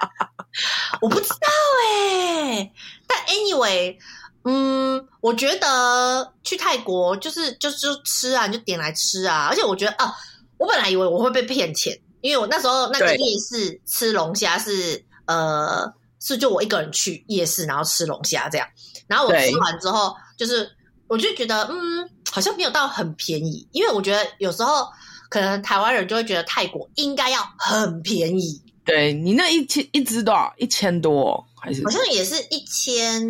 [1.02, 1.48] 我不知道
[1.84, 2.74] 哎、欸，
[3.08, 3.96] 但 anyway，
[4.44, 10.14] 嗯，我觉得去泰国就是就是就吃啊，你就点来吃啊，而且我觉得啊。
[10.58, 18.68] 我本来以为我会被骗钱，因为我那时候那个夜市吃龙虾是呃是就我一个人去夜市，然后吃龙虾这样，
[19.08, 20.70] 然后我吃完之后，就是
[21.08, 24.86] 我就觉得嗯好像没有到很便宜，因为我觉得有时候
[25.30, 28.62] 可能台湾人就会觉得泰国应该要很便宜。
[28.84, 30.54] 对，你那一千一只多少？
[30.58, 31.82] 一千多还是？
[31.86, 33.24] 好像也是一千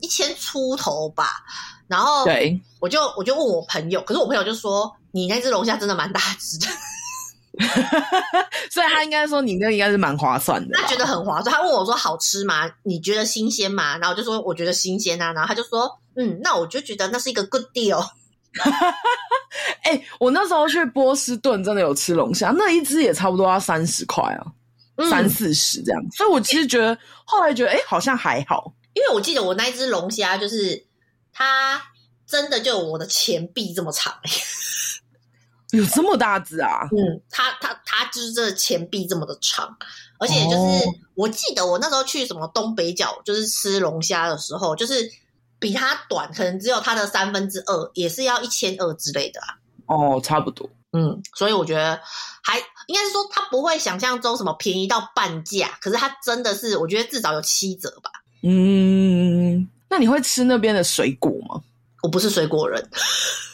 [0.00, 1.44] 一千出头吧。
[1.86, 4.92] 然后对，我就我就问我朋友，可是我朋友就说。
[5.14, 6.66] 你那只龙虾真的蛮大只的，
[8.72, 10.70] 所以他应该说你那个应该是蛮划算的。
[10.80, 12.62] 他觉得很划算，他问我说好吃吗？
[12.82, 13.98] 你觉得新鲜吗？
[13.98, 18.02] 然后我就说我觉得新鲜啊，然后他就说嗯，那我就觉得那是一个 good deal。
[19.82, 24.46] 哎、欸，我那时候去波士顿真的有吃龙虾，那一只也差不多要三十块啊，
[25.08, 26.02] 三四十这样。
[26.16, 30.86] 所以我其实觉得后来觉得哎、欸，好像还好，因为我记得我那一只龙虾就是
[31.32, 31.82] 它
[32.26, 34.14] 真的就我的前臂这么长。
[35.72, 36.86] 有这么大只啊？
[36.92, 39.74] 嗯，它它它就是这前臂这么的长，
[40.18, 40.80] 而且就是、哦、
[41.14, 45.10] 我记得我那时候去什么东北角，就是吃龙虾的时候，就是
[45.62, 49.54] 比它短，可能只有它的三分之二，也是要一千二之类的啊。
[49.86, 50.68] 哦，差不多。
[50.92, 52.00] 嗯，所以我觉得
[52.42, 52.58] 还
[52.88, 58.10] 应该是说它不会想象中什么便宜到半价，可是它真的是我觉得至少有七折吧。
[58.42, 61.62] 嗯，那你会吃那边的水果吗？
[62.02, 62.84] 我不是水果人。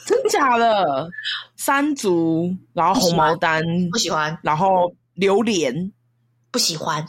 [0.06, 1.06] 真假的，
[1.58, 5.92] 山竹，然后红毛丹不喜欢，然后榴莲
[6.50, 7.06] 不喜欢。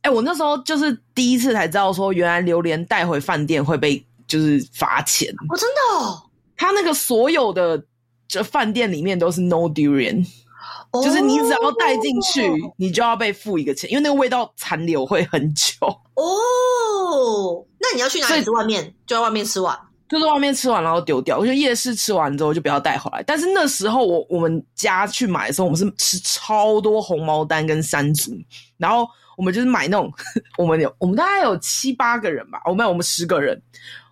[0.00, 5.28] 哎、欸，我那时候就是第一次才知道说，原来榴莲带回饭店会被就是罚钱。
[5.50, 6.22] 哦，真的哦？
[6.56, 7.82] 他那个所有的
[8.28, 10.24] 这饭店里面都是 no durian。
[10.92, 15.74] 哦、就是你只要带进去，你就要被付一个钱，因为那个味道残留会很久。
[16.14, 18.50] 哦，那你要去哪里吃？
[18.50, 19.78] 外面就在外面吃完，
[20.08, 21.38] 就在外面吃完然后丢掉。
[21.38, 23.22] 我觉得夜市吃完之后就不要带回来。
[23.22, 28.32] 但是那时候我我们家去买的时候，我们是吃超多红毛丹跟山竹，
[28.76, 29.06] 然后
[29.36, 30.12] 我们就是买那种，
[30.58, 33.60] 我们有我们大概有七八个人吧，我们有我们十个人，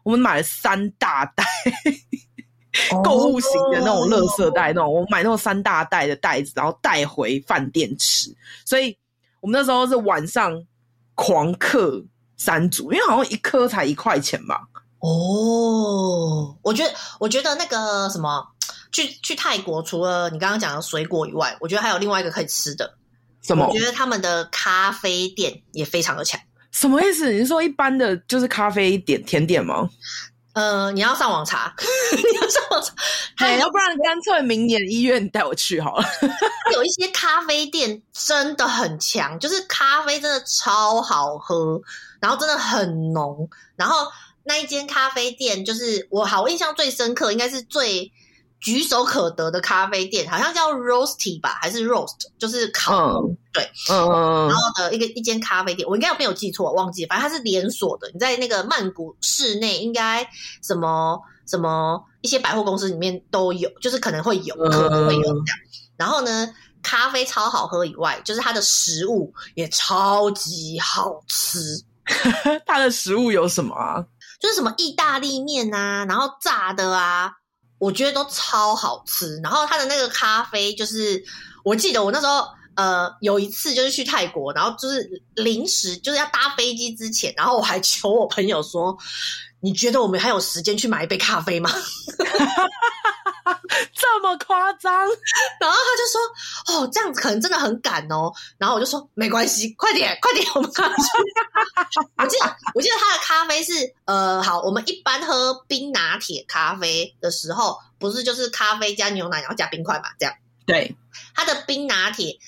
[0.03, 1.45] 我们买了三大袋。
[3.03, 8.33] 购物型的那种垃圾袋，那种我买那种三大袋的袋子，然后带回饭店吃。
[8.65, 8.97] 所以
[9.41, 10.65] 我们那时候是晚上
[11.17, 12.01] 狂嗑
[12.37, 14.61] 三组，因为好像一颗才一块钱吧。
[15.01, 18.47] 哦，我觉得，我觉得那个什么，
[18.93, 22.95] 去去泰国，除了你刚刚讲的水果以外，我觉得还有另外一个可以吃的。
[23.43, 23.67] 什么？
[23.67, 26.41] 我觉得他们的咖啡店也非常的强。
[26.73, 27.33] 什么意思？
[27.33, 29.89] 你是说一般的就是咖啡点甜点吗？
[30.55, 31.73] 呃，你要上网查，
[32.17, 32.93] 你要上网查，
[33.37, 36.05] 哎，要不然干脆明年一月你带我去好了。
[36.73, 41.81] 有一些咖啡店真的很强，就是咖啡真的超好喝，
[42.21, 44.07] 然后真的很浓，然后
[44.45, 48.11] 那一间咖啡店就是我好，我印象最深刻，应该是最。
[48.61, 58.11] 举手可得的咖啡店，好像叫 Roasty 吧，还是 Roast，就是烤，嗯、对，嗯，然后呢一个一间咖啡店，我应该没有记错，忘记，反正它是连锁的。
[58.13, 60.29] 你在那个曼谷市内，应该
[60.63, 65.37] 什么什么一些百货公司里面都有，就是可能会有，可能会有这样。
[65.37, 65.45] 嗯、
[65.97, 66.53] 然后呢，
[66.83, 71.59] 咖啡超好喝以外，就是它的食物也超级好吃。
[72.67, 74.05] 它的食物有什么啊？
[74.41, 77.33] 就是什么意大利面啊，然后炸的啊。
[77.79, 81.23] 我觉得都超好吃，然后他的那个咖啡，就是
[81.65, 88.97] 我记得我那时候呃有一次就是去泰国，然后就是临时就是要搭飞机之前，然后我还求我朋友说，
[89.61, 91.71] 你觉得我们还有时间去买一杯咖啡吗？
[93.95, 94.93] 这么夸张？
[95.61, 101.11] 然后他就说：“哦，这样子可能真的很赶哦。”然后我就说：“没关系，快点，快点，我们赶快去。”
[102.17, 103.73] 我记得，我记得他的咖啡是
[104.05, 110.09] 呃，好，我们一般喝冰拿铁咖啡的时候，不是就是咖啡加牛奶，然后加冰块嘛？
[110.19, 110.35] 这样。
[110.67, 110.95] 对，
[111.35, 112.39] 他的冰拿铁，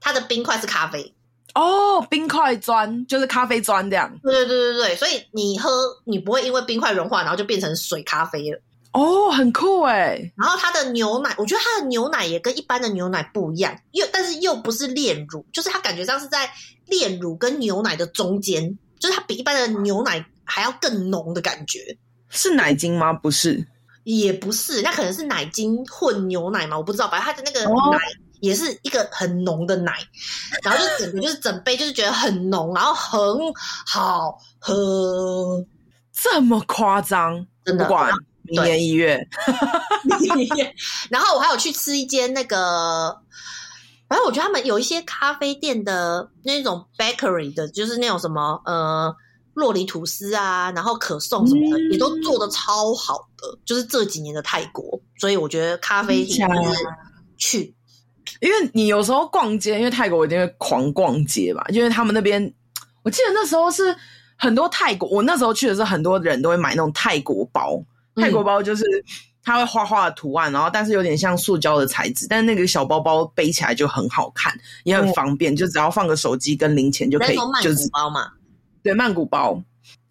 [0.00, 1.14] 他的冰块是咖啡。
[1.54, 4.12] 哦，冰块砖就是咖啡砖这样。
[4.22, 5.70] 对对对对对，所以你喝，
[6.04, 8.60] 你不会因为冰块融化，然后就变成水咖啡了。
[8.92, 10.32] 哦，很酷哎。
[10.36, 16.50] 然后它的牛奶，我觉得它的牛奶也跟一般的牛奶不一样，又但是又不是炼乳，就是它感觉上是在
[16.86, 21.98] 炼乳跟牛奶的中间，就是它比一般的牛奶还要更浓的感觉。
[22.30, 23.12] 是奶精吗？
[23.12, 23.66] 不是，
[24.04, 27.08] 也不是，那可能是奶精混牛奶嘛，我不知道。
[27.08, 27.98] 反正它的那个奶
[28.40, 33.52] 也是一个很浓的奶，哦、然后就整个就是整杯就是觉得很浓，然后很
[33.86, 35.64] 好喝，
[36.12, 37.88] 这么夸张，真的。
[38.50, 39.18] 明年一月，
[41.10, 43.16] 然后我还有去吃一间那个，
[44.08, 49.14] 反正我觉得他们有一些咖啡店的那种 bakery 的，就是那种什么呃
[49.54, 53.58] 洛梨吐司啊，然后可颂什么的，嗯、也都做的超好的。
[53.64, 56.84] 就是这几年的泰国，所以我觉得咖啡厅就是
[57.36, 57.74] 去，
[58.40, 62.52] 因为你有时候逛街，因为泰国一定会狂逛街嘛，因为他们那边，
[63.02, 63.94] 我记得那时候是
[64.36, 67.82] 很多泰国，我那时候去的时候，很多人都会买那种泰国包。
[68.20, 68.84] 泰国包就是
[69.42, 74.52] 它会画画的图案，然后但是有点像塑胶的材质，但是那个小包包背起来就很好看，
[74.84, 77.36] 也很方便，就只要放个手机跟零钱就可以。
[77.62, 78.30] 就是包嘛，
[78.82, 79.62] 对，曼谷包。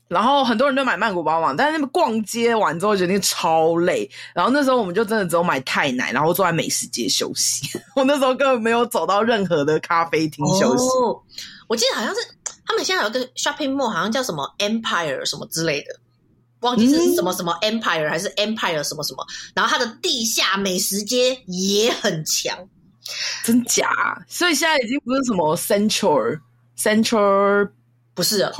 [0.07, 7.77] 然后很多人都买曼谷包嘛，但是那个逛街完之后决定超累，然后那时候我们就真的只有买泰奶，然后坐在美食街休息。
[7.93, 10.87] 我那时候根本没有走到任何的咖啡厅休息。
[10.87, 11.21] 哦，
[11.67, 12.21] 我记得好像是
[12.65, 15.87] 他们现在有一个 shopping mall，好像叫什么 Empire 什么之类的。
[16.61, 22.57] 忘记是什么什么 Empire 还是 Empire 什么什么，然后它的地下美食街也很强，
[23.43, 23.89] 真假？
[24.27, 26.39] 所以现在已经不是什么 Central
[26.77, 27.69] Central
[28.15, 28.51] 不是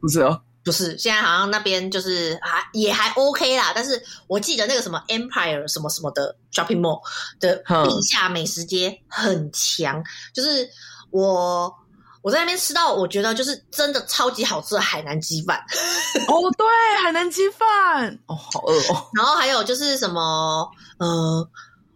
[0.00, 3.72] 不是哦，不是，现在好像那边就是还也还 OK 啦。
[3.74, 7.00] 但是我记得那个什么 Empire 什么什么的 Shopping Mall
[7.38, 10.68] 的地下美食街很强，就是
[11.10, 11.74] 我。
[12.22, 15.58] 我在那边吃到，我觉得就是真的超级好吃的海南鸡饭。
[16.28, 16.66] 哦，对，
[17.02, 19.10] 海南鸡饭，哦，好饿哦。
[19.12, 21.48] 然后还有就是什么，呃，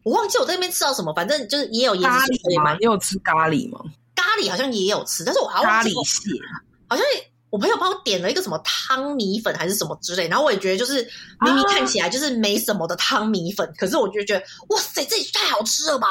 [0.03, 3.81] 我忘记我在那边吃到什么，反正就是也有咖喱嘛，你有吃咖喱吗？
[4.17, 6.29] 咖喱好像也有吃，但是我好像咖喱蟹，
[6.89, 7.07] 好像
[7.51, 11.09] 我朋友帮我点了一个什么汤米粉还是什么之类，然后我也觉得就是
[11.41, 16.09] 明明看起来就是没什么的汤米粉，啊、可是我就觉得哇塞，这也太好吃了吧！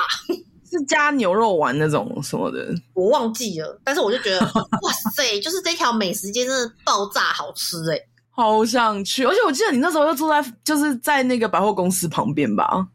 [0.77, 3.79] 是加牛肉丸那种什么的，我忘记了。
[3.83, 4.39] 但是我就觉得，
[4.81, 8.07] 哇塞，就是这条美食街真的爆炸好吃哎、欸！
[8.31, 12.85] 好想去，而且我记得你那时候又住在就是在那个百货公司旁边吧？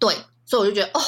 [0.00, 0.14] 对，
[0.44, 1.00] 所以我就觉得哦，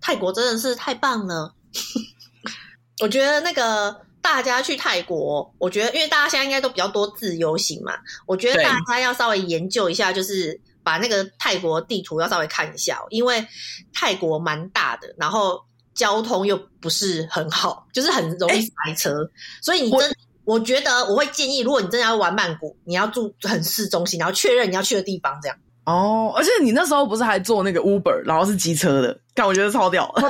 [0.00, 1.54] 泰国真的是太棒了。
[3.00, 7.94] 我觉得那个大家去泰国，我觉得因为大家现在应该都比较多自由行嘛，
[8.26, 13.46] 我觉得大家要稍微研究一下，就是把那个泰国地图要稍微看一下，因为
[13.94, 15.58] 泰国蛮大的，然后
[15.98, 19.28] 交通又不是很好，就是很容易塞车，
[19.60, 20.10] 所以你真。
[20.44, 25.54] 我觉得我会建议，如果你真的要玩曼谷，你要住很市中心，然后确认你要去的地方，这样。
[25.84, 30.10] 哦，而且你那时候不是还坐那个 Uber，然后是机车的，但我觉得超屌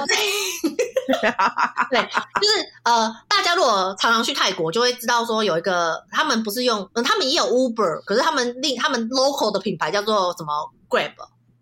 [1.89, 11.13] 对，就是呃，大家如果常常去泰国，就会知道说有一个，他们不是用，嗯，他们也有 Uber，可是他们另他们 local 的品牌叫做什么 Grab。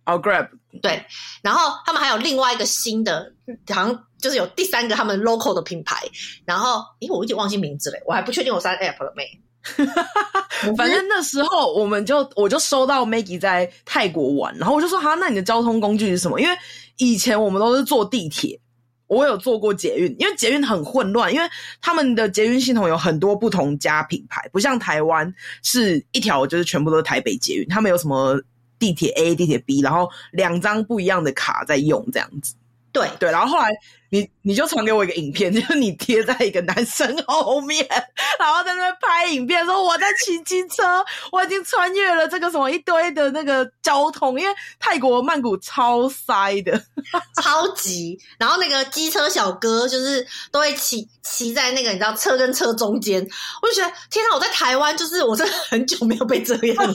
[0.07, 0.49] 哦、oh，Grab，
[0.81, 1.05] 对，
[1.43, 3.33] 然后他们还有另外一个新的，
[3.69, 5.97] 好像就是有第三个他们 local 的品牌，
[6.45, 9.25] 然后，因为我已经忘记名字了，我还不确定我删 app 了没。
[10.77, 16.41] 反正那时候我们就我就收到 Maggie 在泰国玩，然后我就说哈，那你的交通工具是什么？
[16.41, 16.57] 因为
[16.99, 18.61] 以前我们都是坐地铁，
[19.09, 21.49] 我有坐过捷运，因为捷运很混乱，因为
[21.81, 25.35] 他们的捷运系统有很多不同家品牌，不像台湾
[25.65, 28.41] 是一条就是全部都是台北捷运，他们有什么？
[28.79, 32.55] 地铁 A、地铁 B，然后两张不一样的卡在用这样子。
[32.93, 33.71] 对对，然后后来
[34.11, 37.87] 你你就传给我一个影片， 就是你贴在一个男生后面，
[38.39, 46.81] 然后在那边拍影片，说我在骑机车，我已经穿越了这个什么一堆的那个交通，因为泰国曼谷超塞的，
[47.43, 48.19] 超级。
[48.39, 53.21] 然后那个机车小哥就是都会骑骑在那个你知道车跟车中间，
[53.61, 54.35] 我就觉得天哪！
[54.35, 56.95] 我在台湾就是我真的很久没有被这样，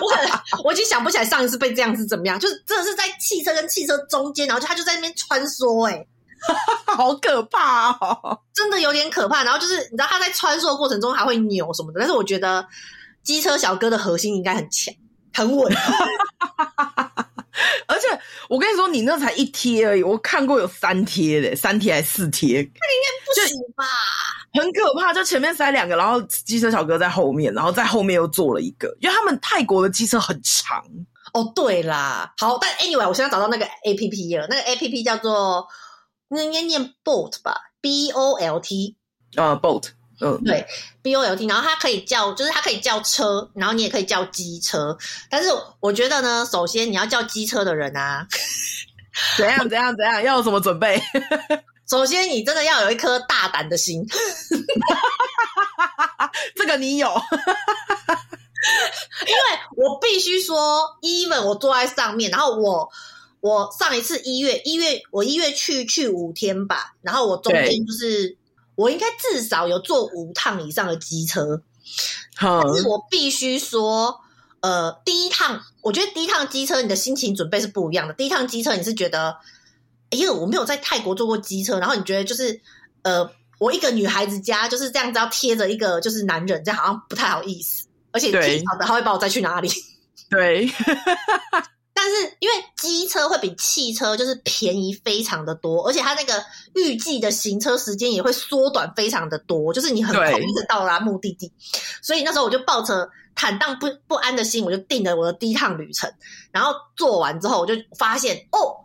[0.00, 5.10] 我可能我已经想不起来上一次被这样是怎么样，就是真的是在汽车跟汽车中间，然后就他就在那边。
[5.16, 6.06] 穿梭哎、
[6.86, 8.40] 好可怕哦！
[8.54, 9.44] 真的有点可怕。
[9.44, 12.66] 然后就是你知道他在穿梭的过程中还会扭什么的，但是我觉得
[13.22, 14.94] 机车小哥的核心应该很强，
[15.34, 15.72] 很稳。
[17.86, 18.06] 而且
[18.48, 22.56] 我跟你说，你那才一贴而已，我看过有三贴的，三贴还是四贴？
[22.56, 23.84] 那应该不行吧？
[24.54, 30.82] 很可怕，就前面塞两个，然后机车小哥在后面，然后在后面又做了一个，因为他们泰国的机车很长。
[31.32, 35.66] 哦，对啦，好，但 anyway，我现在找到那个 A P P 了，那个 A P P 叫做
[36.30, 38.94] 那应该念 Bolt 吧，B O L T，
[39.34, 39.88] 啊、uh,，Bolt，
[40.20, 40.64] 嗯、uh.，对
[41.02, 44.96] ，B O L T，然后它可以叫，就是它可以叫车，然后你也可以叫机车，
[45.28, 45.48] 但是
[45.80, 48.24] 我觉得呢，首先你要叫机车的人啊，
[49.36, 51.02] 怎样怎样怎样，要有什么准备？
[51.90, 54.06] 首先你真的要有一颗大胆的心，
[56.54, 57.08] 这个你有。
[59.26, 59.40] 因为
[59.76, 62.88] 我必须说，even 我坐在上面，然后我
[63.40, 68.36] 我上一次一月一月我一月去去五天吧，然后我中间就是
[68.74, 71.62] 我应该至少有坐五趟以上的机车，
[72.38, 74.20] 但是我必须说，
[74.60, 78.14] 呃，第一趟我觉得第一趟机车你的心情准备是不一样的。
[78.14, 79.36] 第一趟机车你是觉得，
[80.10, 82.60] 哎呦，我没有在泰国坐过机车，然后你觉得就是
[83.02, 87.86] 呃，我一个女孩子家就是这样子要贴着一个就是男人，这样好像不太好意思。
[88.12, 89.70] 而且挺好的，他会把我载去哪里？
[90.28, 90.66] 对，
[91.92, 96.42] 但是因为机车会比汽车就是便宜非常的多，而且它那个
[96.74, 101.52] 预计的行车时间也会缩短非常的多，就是你很快就到达目的地。
[102.02, 106.10] 所以那时候我就抱着坦荡不不安的心，我就定了我的第一趟旅程。
[106.52, 108.76] 然后做完之后，我就发现哦，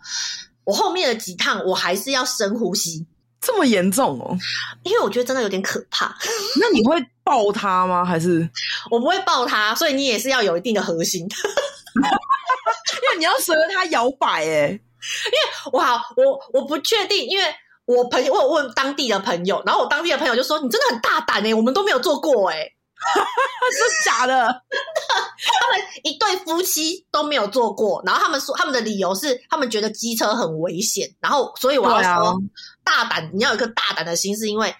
[0.65, 3.05] 我后面的几趟我还是要深呼吸。
[3.41, 4.35] 这么严重哦？
[4.83, 6.17] 因为我觉得真的有点可怕。
[6.59, 8.03] 那你会抱他吗？
[8.03, 8.49] 还是
[8.89, 9.75] 我不会抱他？
[9.75, 11.29] 所以你也是要有一定的核心，
[13.17, 14.79] 你要随着它摇摆哎。
[15.25, 17.45] 因为我好，我我不确定，因为
[17.85, 22.57] 我朋友我有问当地的朋友，然后我当地的朋友就说：“你真的很大胆哎，我们都没有做过哎。
[23.71, 25.33] ”是假的，真的。
[25.37, 32.35] 他们一对夫妻都没有做过，然后他们说他们的理由是他们觉得机车很危险，然后所以我要说
[32.83, 34.73] 大胆，你要有一颗大胆的心，是因为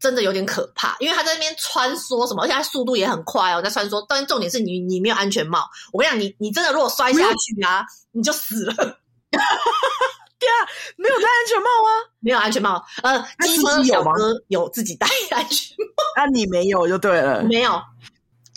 [0.00, 4.04] 真的有点可怕，因为他在那边穿梭什么，而且他速度也很快哦，在穿梭。
[4.08, 8.74] 但重点是你你没有安全帽，我跟你讲，你你真的如果摔下去啊，你就死了。
[10.40, 10.56] 对啊，
[10.96, 11.90] 没有戴安全帽啊，
[12.20, 12.82] 没有安全帽。
[13.02, 17.72] 呃，机车小哥有自己戴安全帽，那、啊、你没有就对了，没有。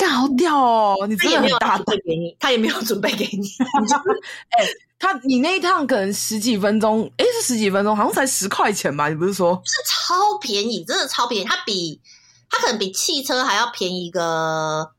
[0.04, 1.08] 干好屌哦！
[1.08, 3.48] 你真的很大准备给你， 他也没有准备给你。
[4.52, 9.08] 哎、欸，他你那一趟可能十几分钟，哎、欸，是十几分钟，好像才十块钱吧？
[9.08, 9.62] 你不是说？
[9.66, 11.46] 是超便宜，真的超便宜。
[11.46, 12.02] 它比
[12.50, 14.92] 它可能比汽车还要便宜个，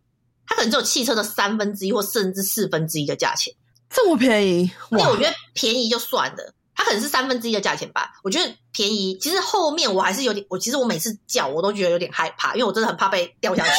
[0.46, 3.52] 它可能只有汽车的三分之一或甚至四分之一的价钱。
[3.90, 4.70] 这么便宜？
[4.90, 6.54] 因为我觉得便宜就算了。
[6.74, 9.16] 它可能是三分之一的价钱吧，我觉得便宜。
[9.18, 13.70] 其实后面我还是有点，我其实我每次叫我都觉得有点害怕，因为我真的很怕被掉下去。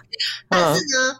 [0.48, 1.18] 但是呢，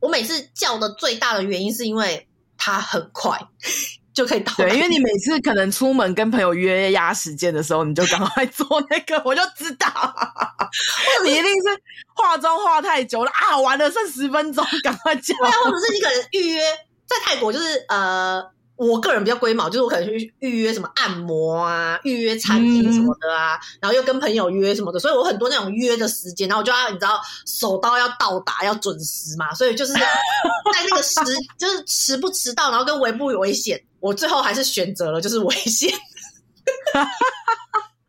[0.00, 2.26] 我每次叫的最大的原因是因为
[2.56, 3.38] 它很快
[4.14, 4.54] 就可以到。
[4.56, 9.86] 对，因为你每次可能出门跟朋友约压时间的时候，你就赶快做那个，我就知道
[11.24, 11.82] 你一定是
[12.14, 15.34] 化妆化太久了啊，完了剩十分钟，赶快叫。
[15.36, 16.62] 对啊，或者是你可能预约
[17.04, 18.55] 在泰国，就是呃。
[18.76, 30.00] 我个人比较龟毛，就是我可能去预约什么按摩啊，预约餐厅什么的啊，嗯、然后又跟朋友约什么的，所以我很多那种约的时间，然后我就要你知道手刀要到达要准时嘛，所以就是在
[30.90, 31.14] 那个时
[31.58, 35.92] 就是迟不迟到，然后跟危不危险，我最后还是选择了就是危险。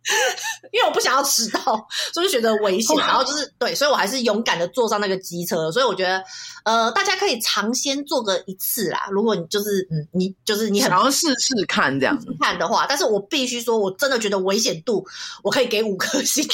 [0.72, 1.62] 因为我不想要迟到，
[2.14, 2.95] 所以就觉得危险。
[2.97, 5.72] 然后就是对，所以我还是勇敢的坐上那个机车。
[5.72, 6.24] 所以我觉得，
[6.64, 9.08] 呃，大家可以尝鲜做个一次啦。
[9.12, 15.05] 如果你就是嗯，你就是你很想要试试看这样子看的话，但是我必须说，我真的觉得危险度，
[15.43, 16.45] 我可以给五颗星。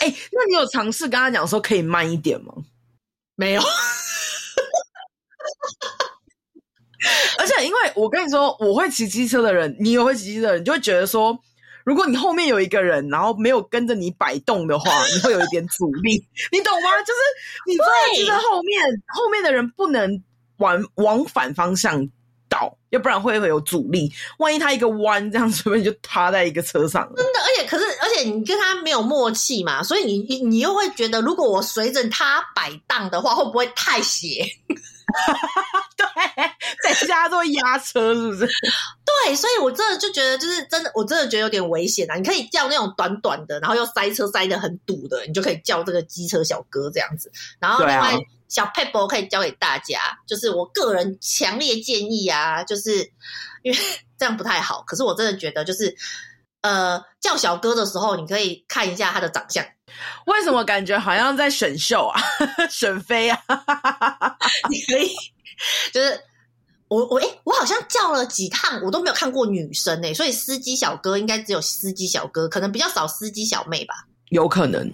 [0.00, 2.52] 哎、欸，那你有尝试跟他讲说可以慢一点吗？
[3.34, 3.62] 没有。
[7.38, 11.38] 而且，因为我跟你说，我会骑机车的人，你也会骑机车的人，就会觉得说，
[11.84, 16.90] 如果你后面有一个人，然后没有跟着你摆动的话，你会有一点阻力， 你懂吗？
[17.02, 17.20] 就是
[17.66, 20.22] 你坐在机车后面，后面的人不能
[20.58, 22.08] 往往反方向
[22.48, 24.12] 倒，要不然会会有阻力。
[24.38, 27.06] 万一他一个弯这样子，你就趴在一个车上。
[27.16, 34.44] 真的，而且可是，而且你跟他没有默契嘛，所以你你你又会觉得，如果我随着他摆荡的话，会不会太斜？
[35.96, 36.06] 对，
[36.82, 38.46] 在家都会压车，是不是？
[39.04, 42.16] 对，所以我真的就觉得，就是真的，我真的觉得有点危险啊！
[42.16, 47.30] 你可以叫那种短短的，然后又塞车塞的很堵的，你就可以叫这个机车小哥这样子。
[47.60, 53.10] 然后另外小撇步可以教给大家，就是我个人强烈建议啊，就是
[53.62, 53.78] 因为
[54.18, 55.96] 这样不太好，可是我真的觉得，就是
[56.62, 59.64] 呃，叫小哥的时候，你可以看一下他的长相。
[60.26, 62.20] 为什么感觉好像在选秀啊？
[62.68, 63.38] 选妃啊？
[64.68, 65.08] 你可以，
[65.92, 66.20] 就是
[66.88, 73.94] 我我哎，我好像叫了几趟，我都没有看过女生哎，所以司机小哥应该只有司机小哥，可能比较少司机小妹吧？
[74.30, 74.86] 有可能。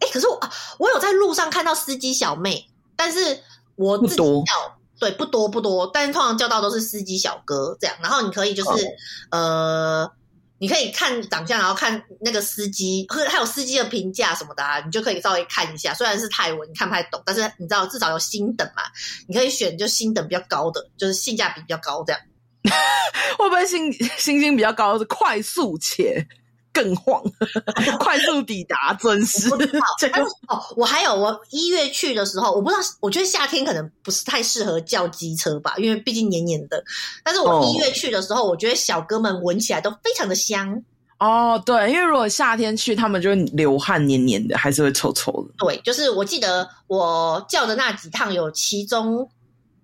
[0.00, 0.38] 哎，可是我
[0.78, 3.42] 我有在路上看到司机小妹，但是
[3.76, 8.84] 我自己叫，对，不多不多，但是通常叫到都是司机小哥这样，然后你可以就是、
[9.30, 10.12] 哦、呃。
[10.58, 15.94] 你可以看长相，然后看那个司机，或还有司机的评价什么的啊，你就可以稍微看一下。
[15.94, 18.82] 虽然是泰文，你看不太懂，但是你知道至少有星等嘛，
[19.28, 22.20] 你可以选就星等比较高的，就是性价比比较高这样。
[23.38, 26.26] 会不会星星星比较高是快速且？
[26.72, 27.22] 更晃，
[27.98, 29.48] 快速抵达，准时。
[30.48, 36.82] 哦，我还有，我一月去的时候，我不知道，我觉得夏天可能不是太适合叫机车吧，因为毕竟黏黏的。
[37.24, 40.82] 但是我一月去的时候，哦、我觉得小哥们闻起来都非常的香。
[41.18, 45.54] 哦，对，因为如果夏天去，他们就会流汗，黏黏的，还是会臭臭的。
[45.58, 49.28] 对，就是我记得我叫的那几趟，有其中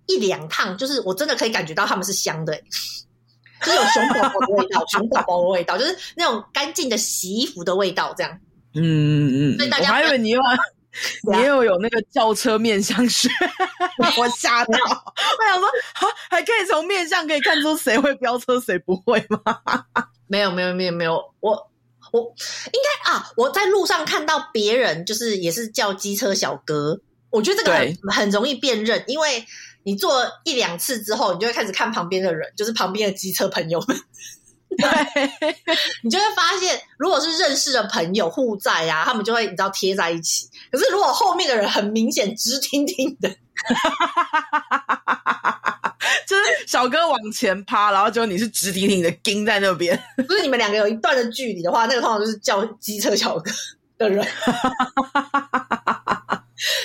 [0.07, 2.65] 一两趟，就是我真的可以感觉到他们是香的、欸。
[3.65, 8.39] 就是有熊宝宝的味道， 熊宝宝的味道，就是那种干净的洗衣服的味道，这样。
[8.75, 9.57] 嗯嗯嗯。
[9.57, 10.41] 所以大家我还以为你又
[11.33, 13.29] 你又有那个轿车面相学，
[14.19, 14.73] 我吓到。
[14.73, 19.41] 我想说，哈，还可以从面相可以看出谁会飙车，谁不会吗？
[20.29, 21.71] 没有没有没有没有，我
[22.13, 22.21] 我
[22.73, 27.01] 应该啊，我在路上看到别人，就是也是叫机车小哥，
[27.31, 29.45] 我觉得这个很很容易辨认，因为。
[29.85, 33.97] 你做一两次之后，你就会开始看旁边的人，就是旁边的机车朋友们。
[34.77, 34.89] 对，
[36.03, 40.49] 你就会发现，如果是认识的朋友互在啊，他们就会你知道贴在一起。
[40.73, 43.29] 可是如果后面的人很明显直挺挺的，
[46.27, 49.97] 就是小哥往前趴，然后就你是直挺挺的盯在那边。
[50.27, 53.53] 不是你们两个有一段的距离的话，那个通常就是叫机车小哥
[53.97, 54.27] 的人。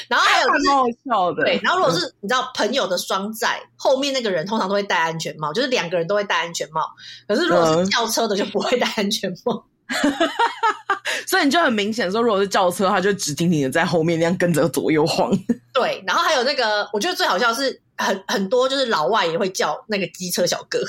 [0.08, 1.60] 然后还有就是蛮好笑的，对。
[1.64, 6.82] 然后如果是你知道朋友的双载，后面那个人通常都会戴安全帽，就是两个人都会戴安全帽。
[7.28, 9.64] 可是如果是轿车的就不会戴安全帽，
[11.28, 15.32] 所以你就很明显说，如果是轿车，他就直挺挺的在后面那样跟着左右晃。
[15.74, 16.04] 对。
[16.06, 20.80] 然后还有那个，我觉得最好笑是很很多就是老外也会叫那个机车小哥，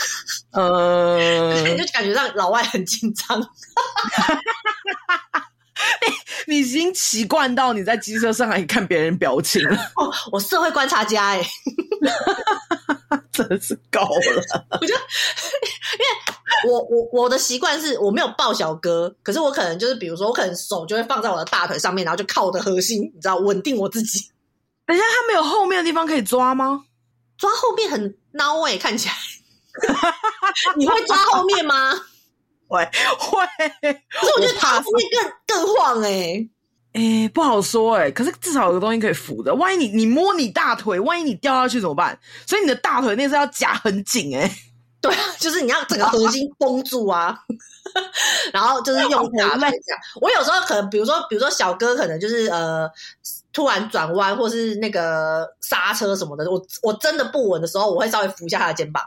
[0.52, 3.40] 呃，你 就感觉让老外很紧张。
[6.46, 9.76] 你已经习惯到你在机车上还看别人表情了。
[9.96, 11.46] 哦，我社会观察家哎，
[13.32, 14.66] 真是够了。
[14.80, 24.30] 我就因为我我我的习惯是我没有抱小哥，可是我可能就是比如说我可能手就会放在我的大腿上面，然后就靠我的核心，你知道稳定我自己。
[24.86, 26.84] 等一下，他没有后面的地方可以抓吗？
[27.38, 29.14] 抓后面很孬哎，看起来。
[30.76, 31.92] 你会抓后面吗？
[32.70, 32.84] 会
[33.18, 33.68] 会，
[34.10, 35.06] 可是我觉得他后面
[35.46, 36.50] 更更晃哎、欸。
[36.92, 38.10] 哎、欸，不好说哎、欸。
[38.12, 39.52] 可是至少有个东西可以扶的。
[39.54, 42.18] 万一你你摸你大腿，万一你掉下去怎么办？
[42.46, 44.52] 所以你的大腿那是要夹很紧哎、欸。
[45.02, 47.36] 对，就是你要整个核心绷住啊。
[48.52, 50.00] 然后就是用大腿这样。
[50.20, 52.88] 我有时候可能，比如说，比如说小哥可能就是呃，
[53.52, 59.02] 突然转弯或是那个刹车什么的，我我真的不稳的时候，我会稍微扶一下他的肩膀。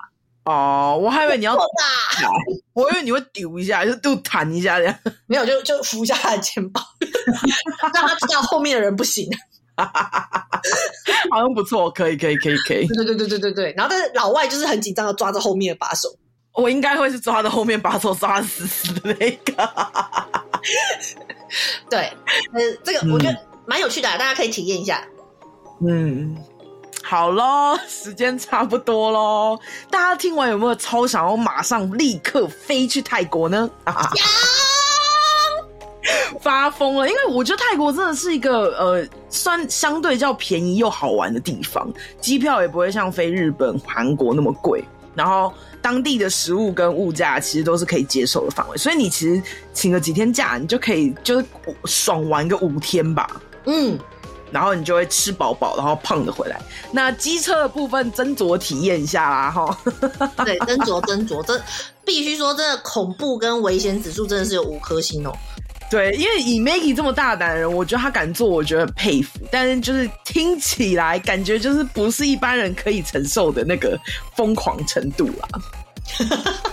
[0.46, 1.56] 哦，我还以为你要，
[2.74, 4.96] 我以为你会丢一下，就就弹一下这样。
[5.26, 6.84] 没有，就就扶一下他的肩膀，
[7.94, 9.30] 让他知道后面的人不行。
[9.76, 12.86] 好像不错，可以，可以，可以，可以。
[12.88, 13.74] 对对对对对对对。
[13.78, 16.10] 然后，但是老外就是很紧张的抓着后面的把手。
[16.54, 19.70] 我应该会是抓着后面把手抓死死的那个。
[21.90, 22.12] 对，
[22.54, 23.36] 呃，这个我觉得
[23.66, 25.04] 蛮有趣的，大家可以体验一下。
[25.88, 26.38] 嗯。
[27.06, 29.60] 好喽，时间差不多喽。
[29.92, 33.70] 大家听完有没有超想要马上立刻飞去泰国呢？
[33.84, 34.10] 啊，
[36.42, 37.08] 发疯了！
[37.08, 41.92] 因为我觉得泰国真的是一个呃，算相对较便宜又好玩的地方，
[42.22, 44.84] 机票也不会像飞日本、韩国那么贵，
[45.14, 49.44] 然后当地的食物跟物价其实都是可以接受的范围，所以你其实
[49.74, 51.46] 请个几天假，你就可以就是
[51.84, 53.30] 爽玩个五天吧。
[53.66, 54.00] 嗯。
[54.54, 56.62] 然后你就会吃饱饱，然后胖的回来。
[56.92, 59.78] 那机车的部分斟酌体验一下啦，哈。
[60.46, 61.60] 对，斟酌斟酌，这
[62.06, 65.36] 必须说，这个恐怖跟危险指数真的是有五颗星哦。
[65.90, 69.40] 对，因为以 Maggie 这么大胆的人，我觉得他敢做，我觉得很佩服。
[69.52, 74.00] 但是就是听起来感觉就是不是一般人可以承受的那个
[74.36, 75.48] 疯狂程度啦。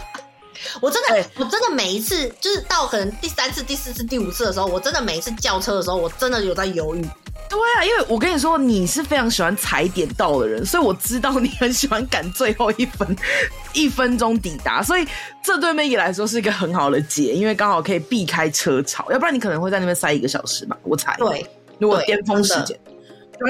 [0.80, 7.04] 我真的，欸、我真的每一次就是到可能第三次、第四次、第五次的时候，我真的每一次叫车的时候，我真的有在犹豫。
[7.50, 13.16] 对啊，因为我跟你说，你是非常喜欢踩点到的人，所以我知道你很喜欢赶最后一分
[13.74, 15.04] 一分钟抵达，所以
[15.42, 20.76] 这对 Maggie 来说是一个很好的解，因为刚好可以避开车潮，要不然你可能会在那边塞一个小时嘛。
[20.84, 21.44] 我猜，对，
[21.78, 22.78] 如果巅峰时间，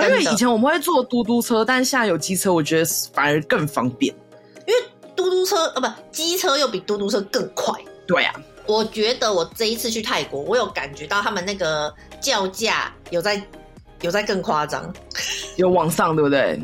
[0.02, 4.14] 因为以前我们会坐嘟嘟车，但是现在有机车，我觉得反而更方便，
[4.66, 4.80] 因为
[5.14, 7.74] 嘟嘟车啊不，机车又比嘟嘟车更快。
[8.06, 8.34] 对啊，
[8.64, 13.46] 我觉得我这一次去泰国，我有感觉到他们那个叫价有在。
[14.02, 14.92] 有在更夸张，
[15.56, 16.60] 有往上对不对？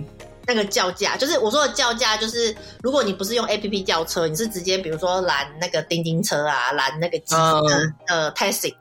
[0.48, 8.72] 那个叫价就是我说的叫价，就是如果你不是用 APP 叫车，你是直接比如说拦那个叮叮车啊，拦那个机、嗯、呃 taxi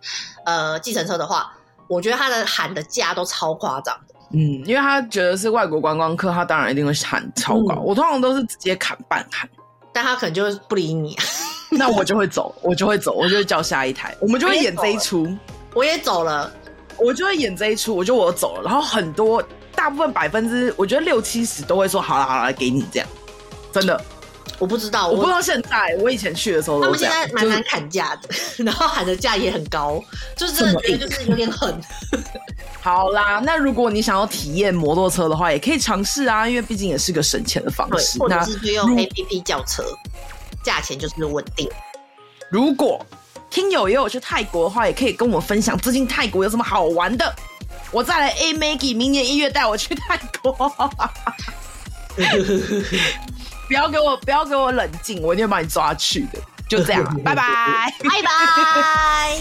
[0.45, 1.51] 呃计程车的话，
[1.87, 4.13] 我觉得他的喊的价都超夸张的。
[4.29, 7.73] 嗯，因为他觉得是外国观光客，他当然一定会喊超高。
[7.77, 9.49] 嗯、我通常都是直接砍半喊，
[9.91, 11.17] 但他可能就不理你，
[11.71, 15.27] 那我就会走，我就会走，我就会叫下一台，我们就会演这一出。
[15.73, 16.51] 我也走了。
[16.97, 19.43] 我就会演这一出，我就我走了，然后很多
[19.75, 23.07] 大部分百分之，我觉得六七十都会说好了好了，给你这样，
[23.71, 24.01] 真的，
[24.59, 30.01] 我不知道，我不知道现在，我以前去的时候都，他们现在蛮难砍价的，就是、然后喊的价也很高，
[30.37, 31.79] 就是真的觉得就是有点狠。
[32.81, 38.19] 好啦，那如果你想要体验摩托车的话，也可以尝试啊，因为毕竟也是个省钱的方式。
[38.19, 39.83] 或者是就用 APP 叫车，
[40.63, 41.67] 价钱就是稳定。
[42.51, 43.03] 如果
[43.55, 47.33] 听友也有去泰国的话，也可以跟我分享最近泰国有什么好玩的。
[47.89, 50.51] 我再来 A Maggie，明年一月带我去泰国。
[53.69, 56.39] 不要给我，不要给我冷静，我一定会把你抓去的。
[56.67, 59.39] 就这样，拜拜，拜拜。